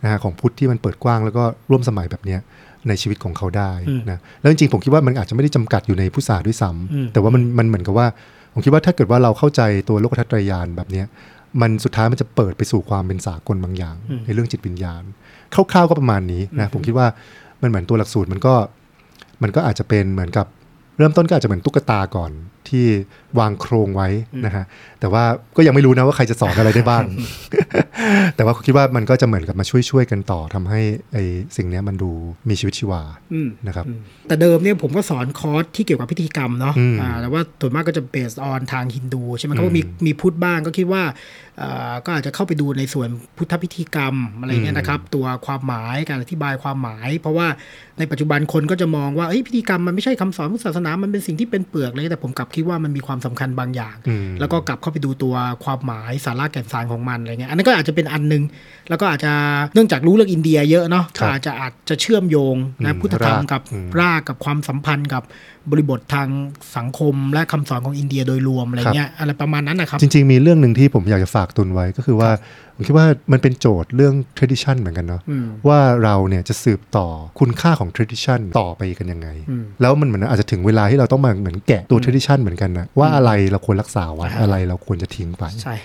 [0.04, 2.40] นะฮะของพุทธที่มันเปิดกว้างแล้วก็ร่วมสมัยแบบเนี้ย
[2.88, 3.72] ในชีวิตของเขาได้
[4.10, 8.08] นะแล้วจริงๆผมคิดว่ามันอาจจะไม่ได้จำกัดอยู่ในพุทธศาสตร์ด้วยซ้ำแต่ว่ามันมันเหมือนกับว่า
[8.56, 11.06] ผมคิดว่าถ้าเกิดว่าเราเข้าใจตัวโลกทัศน์ไตรยานแบบเนี้ย
[11.62, 13.96] มันสุดท้ายมันจะเปิดไปสู่ความเป็นสากลบางอย่าง
[14.26, 15.04] ในเรื่องจิตวิญญาณ
[15.54, 17.08] คร่าวๆก็ประมาณนี้นะผมคิดว่า
[17.62, 18.54] มันเหมือนตัวหลักสูตรมันก็
[19.44, 20.46] มันก็อาจจะเป็นเหมือนกับ
[20.98, 22.32] เริ่มต้นก็อาจจะเหมือนตุ๊กตาก่อน
[22.72, 22.86] ที่
[23.40, 24.10] วางโครงไว้
[24.46, 24.66] นะฮะ
[25.00, 25.24] แต่ว่า
[25.58, 27.04] ก็ยังไม่รู้นะว่าใครจะสอนอะไรได้บ้าง
[28.36, 30.82] แต่ว่าคิดว่ามันก็จะเหมือนกับมาช่วยๆกันต่อทำให้
[31.14, 31.24] ไอ้
[31.58, 32.12] สิ่งเนี้ยมันดู
[32.50, 33.02] มีชีวิตชีวา
[33.34, 33.86] อืมนะครับ
[34.28, 41.04] แต่เดิมเนี่ยผมก็สอนคอร์สที่เกี่ยวกับพิธีกรรมเนาะอืมอ่าแต่ว่าส่วนมากก็จะเบสออนทางฮินดูใช่ไหมครับว่ามีมีพุทธบ้างก็คิดว่า
[41.62, 47.48] อ่าก็อาจจะเข้าไปดูในส่วนพุทธพิธีกรรมอะไรเงี้ยนะครับ ตัวความหมายการอธิบายความหมาย เพราะว่า
[48.00, 58.44] ในปัจจุบันคนก็จะมองว่าเอ้ยพิธีกรรมมันไม่ใช่คำสอนพุทธศาสนามันเป็นสิ่งที่เป็นเปลือกเลยแต่ผมกลับคิดว่ามันมีความสำคัญบางอย่างอืมแล้วก็กลับเข้าไปดูตัวความหมายสาระแก่นสารของมันอะไรเงี้ยอันนั้นก็อาจจะเป็นอันหนึง
[58.90, 59.32] แล้วก็อาจจะ
[59.74, 65.24] เนื่องจากรู้เรื่องอินเดียเยอะเนาะครัก็บอาจจะอาจจะเชื่อมโยงอืนะมพุทธธรรมรากกับอืมรากกับความสัมพันธ์กับ
[65.72, 66.28] บริบททาง
[66.78, 72.32] สังคมและคำสอนของอินเดียโดยรวมอะไรเงี้ยอะไรประมาณนั้นนะครับ จริง ๆ มีเรื่องหนึ่งที่ผมอยากจะฝากตุนไว้ก็คือว่า
[72.76, 77.08] ผมคิดว่ามันเป็นโจทย์เรื่อง tradition เหมือนกันเนาะอืมว่าเราเนี่ยจะสืบต่อ
[77.40, 85.76] คุณค่าของ tradition ต่อไปกันยังไงอืมแล้วมันเหมือนอาจจะถึงเวลาที่เราต้องมาเหมือนแกะตัว tradition เหมือนกันนะว่าอะไรเราควรรักษาไว้อ่าอะไรเราควรจะทิ้งไปใช่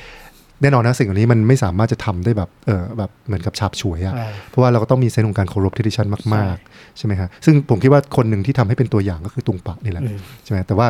[0.63, 10.87] แน่นอนนะสิ่งเหล่านี้มันไม่สามารถจะทำได้แบบเออแบบเหมือนกับฉาบฉวยอะอ่าเพราะว่าเราก็ต้องมี sense ของการเคารพ tradition มากๆใช่ไหมครับซึ่งผมคิดว่าคนหนึ่งที่ทำให้เป็นตัวอย่างก็คือตรุงปะนี่แหละอืมใช่ไหมแต่ว่า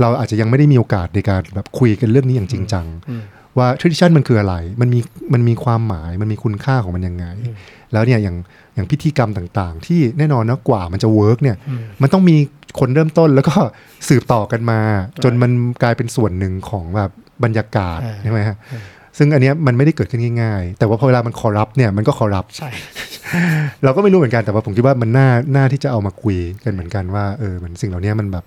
[0.00, 3.22] เราอาจจะยังไม่ได้มีโอกาสในการแบบคุยกันเรื่องนี้อย่างจริงจังอืม
[3.58, 5.00] ว่า tradition มันคืออะไร มันมี
[5.32, 7.26] มันมีความหมาย มันมีคุณค่าของมันยังไง
[7.92, 8.36] แล้วเนี่ย อย่าง
[8.74, 12.36] อย่างพิธีกรรมต่างๆ ที่แน่นอนนะกว่ามันจะ work เนี่ยอืมมันต้องมี
[12.78, 13.54] คนเริ่มต้นแล้วก็
[14.08, 14.80] สืบต่อกันมา
[15.24, 15.50] จนมัน
[15.82, 17.10] กลายเป็นส่วนหนึ่งของแบบ
[17.44, 18.56] บรรยากาศอ่าใช่ไหมฮะ
[19.18, 22.68] ซึ่งอันเนี้ยมันไม่ได้เกิดขึ้นง่ายๆ แต่ว่าพอเวลามันคอรัปเนี่ยมันก็คอรัปใช่
[23.84, 28.44] เราก็ไม่รู้เหมือนกันแต่ว่าผมคิดว่ามันน่าน่าที่จะเอามาคุยกันเหมือนกันว่าเออมันสิ่งเหล่านี้มันแบบ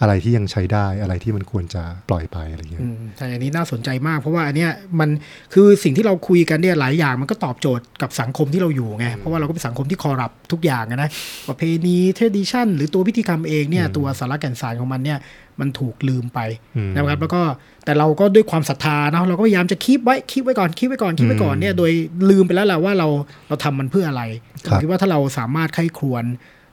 [0.00, 4.70] อะไรที่ยังใช้ได้อะไรที่มันควรจะปล่อยไปอะไรเงี้ยอืมใช่อันนี้น่าสนใจมาก เพราะว่าอันเนี้ย
[5.00, 5.10] มัน
[5.54, 11.10] คือสิ่งที่เราคุยกันเนี่ยหลายอย่างมันก็ตอบโจทย์กับสังคมที่เราอยู่ไงเพราะว่าเราก็เป็นสังคมที่คอรัปทุกอย่างอะนะ
[11.48, 15.18] ประเพณีเทดิชันหรือตัวพิธีกรรมเองเนี่ยตัวสาระแก่นสารของมันเนี่ย
[15.60, 16.40] มันถูกลืมไป
[16.76, 17.42] อืมนะครับแล้วก็
[17.84, 21.92] แต่เราก็ด้วยความศรัทธาเนาะเราก็พยายามจะคีบไว้คีบไว้ก่อนคีบไว้ก่อนคีบไว้ก่อนเนี่ยโดย
[22.30, 23.08] ลืมไปแล้วแหละว่าเรา
[23.48, 24.22] เราทำมันเพื่ออะไร
[24.66, 26.24] ครับผมคิดว่าถ้าเราสามารถไข้ครวน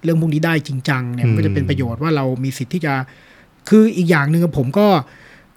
[0.06, 2.93] เรื่องพวกนี้ได้จริงจังเนี่ยมันก็จะเป็นประโยชน์ว่าเรามีสิทธิ์ที่จะ
[3.70, 4.88] คืออีกอย่างหนึ่งอะผมก็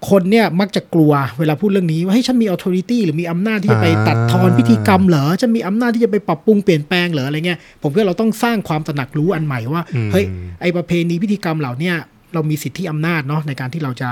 [0.09, 10.25] คนเนี่ยมักจะกลัวเวลาพูดเรื่องนี้ว่าให้ยฉันมี authority หรือมีอำนาจที่จะไปอ่าตัดทอนพิธีกรรมเหรอฉันมีอำนาจที่จะไปปรับปรุงเปลี่ยนแปลงเหรออะไรเงี้ยผมว่าเราต้องสร้างความตระหนักรู้อันใหม่ว่าอืมเฮ้ย
[10.61, 11.95] ไอประเพณีพิธีกรรมเหล่าเนี้ย
[12.33, 14.09] เรามีสิทธิอำนาจเนาะในการที่เราจะ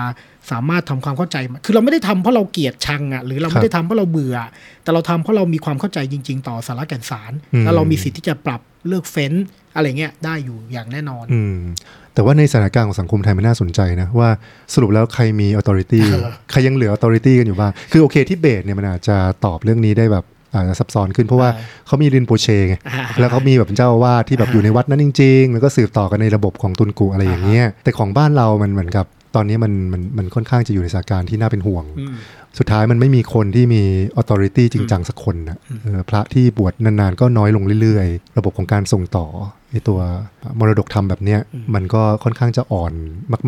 [0.52, 4.38] สามารถทำความเข้าใจมันคือเราไม่ได้ทำเพราะเราเกลียดชังอะหรือเราไม่ได้ทำเพราะเราเบื่อ
[4.84, 9.34] แต่เราทำเพราะเรามีความเข้าใจจริง ๆ ต่อสาระแก่นสารอืมแล้วเรามีสิทธิ์ที่จะปรับเลือกเฟ้น
[9.76, 11.60] อะไรเงี้ยได้อยู่อย่างแน่นอน อืม
[12.14, 14.30] แต่ว่าในสถานการณ์ของสังคมไทยมันน่าสนใจนะว่า
[14.74, 16.02] สรุปแล้วใครมี authority
[16.52, 32.16] ใครยังเหลือ authority กันอยู่บ้าง คือโอเคที่เบสเนี่ยมันอาจจะตอบเรื่องนี้ได้แบบ อาจจะซับซ้อนขึ้นเพราะว่าอ่าเขามีรินโปเชไงอ่าแล้วเขามีแบบเจ้าอาวาสที่แบบอยู่ในวัดนั้นจริง ๆ แล้วก็สืบต่อกันในระบบของตุนกูอะไรอย่างเงี้ยแต่ของบ้านเรามันเหมือนกับตอนนี้มันมันมันค่อนข้างจะอยู่ในสถานการณ์ที่น่าเป็นห่วงอืม
[32.60, 33.84] สุดท้ายมันไม่มีคนที่มี
[34.20, 39.26] authority จริงจังสักคนนะเออพระที่บวชนานๆ ก็น้อยลงเรื่อยๆ ระบบของการส่งต่อ
[39.72, 40.00] ไอตัว
[40.60, 41.40] มรดกธรรมแบบเนี้ย
[41.76, 42.94] มันก็ค่อนข้างจะอ่อน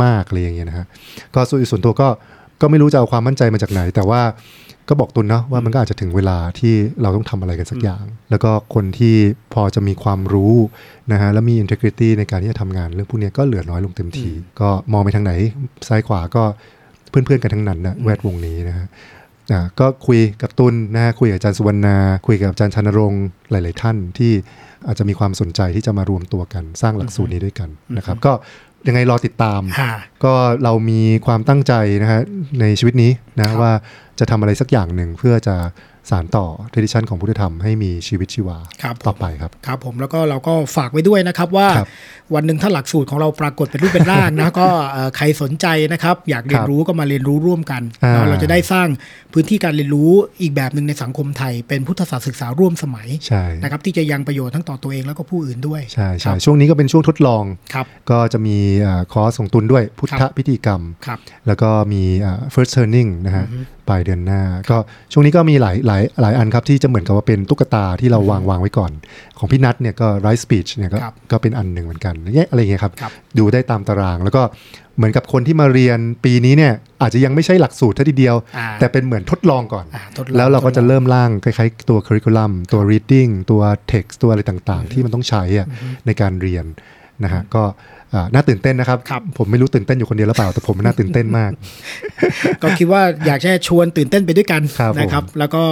[0.04, 0.86] มากๆอะไรอย่างเงี้ยนะฮะ
[1.36, 2.08] ก็ส่วนส่วนตัวก็
[2.62, 4.22] ก็ไม่รู้จะเอาความมั่นใจมาจากไหน แต่ว่า
[4.90, 9.16] ก็บอกตุนเนาะว่ามันก็อาจจะถึงเวลาที่เราต้องทำอะไรกันสักอย่าง แล้วก็คนที่
[9.54, 10.56] พอจะมีความรู้
[11.12, 14.30] นะฮะแล้วมี integrity ในการที่จะทำงานเรื่องพวกเนี้ยก็เหลือน้อยลงเต็มที
[14.62, 15.34] ก็มองไปทางไหน
[15.88, 16.44] ซ้ายขวาก็
[17.10, 18.88] เพื่อนๆกันทั้งนั้นนะแวดวงนี้นะฮะ
[19.52, 24.32] อ่าก็คุยกับตุลนะฮะคุยกับอาจารย์สุวรรณา คุยกับอาจารย์ชนรงค์หลาย ๆ ท่านที่
[24.88, 28.34] อาจจะมีความสนใจที่จะมารวมตัวกัน สร้างหลักสูตรนี้ด้วยกันนะครับ ก็
[28.88, 30.34] ยังไงรอติดตามค่ะก็
[30.64, 32.22] เรามีความตั้งใจนะฮะ
[32.62, 33.74] ในชีวิตนี้นะครับว่า
[34.20, 35.56] จะทำอะไรสักอย่างหนึ่งเพื่อจะ
[36.10, 41.89] สารต่อเทดิชันของพุทธธรรมให้มีชีวิตชีวาครับผมต่อไปครับครับผมแล้วก็เราก็ฝากไว้ด้วยนะครับว่าครับ
[42.36, 48.88] วันหนึ่งถ้าหลักสูตรของเราปรากฏเป็นรูปเป็นร่างนะก็เอ่อใครสนใจนะครับ อยากเรียนรู้ก็มาเรียนรู้ร่วมกันอ่าเนาะเราจะได้สร้าง
[49.34, 57.43] พื้นที่การเรียนรู้อีกแบบหนึ่งในสังคมไทย เป็นพุทธศาสตร์ศึกษาร่วมสมัยใช่นะครับที่จะยังประโยชน์ทั้งต่อตัวเองแล้วก็ผู้อื่นด้วยใช่คใช่รับช่วงนี้ก็เป็นช่วงทดลอง
[57.74, 63.45] ครับก็จะมีอ่าคอร์สของตุลด้วยพุทคธรับพิธีกรรมครับแล้วก็มีอ่า first turning นะฮะ
[63.88, 64.78] ปลายเดือนหน้า ก็
[65.12, 68.91] ช่วงนี้ก็มีหลายหหลายหลายอันครับที่จะเหมือนกับว่าเป็นตุ๊กตาที่เราวางวางไว้ก่อน
[69.38, 74.41] ของพี่นัทเนี่ยก็ right speech เนี่ยก็ครับก็เป็นอันหนึ่งเหมือนกันเนี่ยอะไรอย่างเงี้ยครับครับดูได้ตามตารางแล้วก็
[74.97, 85.68] เหมือนกับคนที่มาเรียนปีนี้เนี่ยอาจจะยังไม่ใช่หลักสูตรทีเดียวอ่าแต่เป็นเหมือนทดลองก่อนอ่าทดองแล้วเราก็จะทดองเริ่มร่างคล้ายๆตัว curriculum ตัว reading ตัว text ตัวอะไรต่างๆ ที่มันต้องใช้อะ
[86.06, 86.66] ในการเรียน
[87.24, 87.99] นะฮะก็อ่า
[88.34, 91.51] น่าตื่นเต้นนะครับครับผมไม่รู้ตื่นเต้นอยู่คนเดียวหรือเปล่าแต่ผมน่าตื่นเต้นมาก
[92.62, 95.64] ก็คิดว่าอยากจะชวนตื่นเต้นไปด้วยกันครับนะครับผมแล้วก็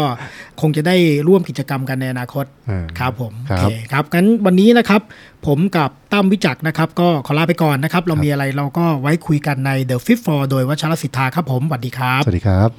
[0.62, 0.96] คงจะได้
[1.28, 5.02] ร่วมกิจกรรมกันในอนาคตอ่าครับผมครัโอบเคครับงั้นวันนี้นะครับ
[5.48, 12.70] ผมกับตั้มวิจักรนะครับ ก็ขอลาไปก่อนนะครับ เรามีอะไรเราก็ไว้คุยกันใน The Fit for โดยวัชรศิทธาครับผมสวัสดีครับ สวัสดีครับ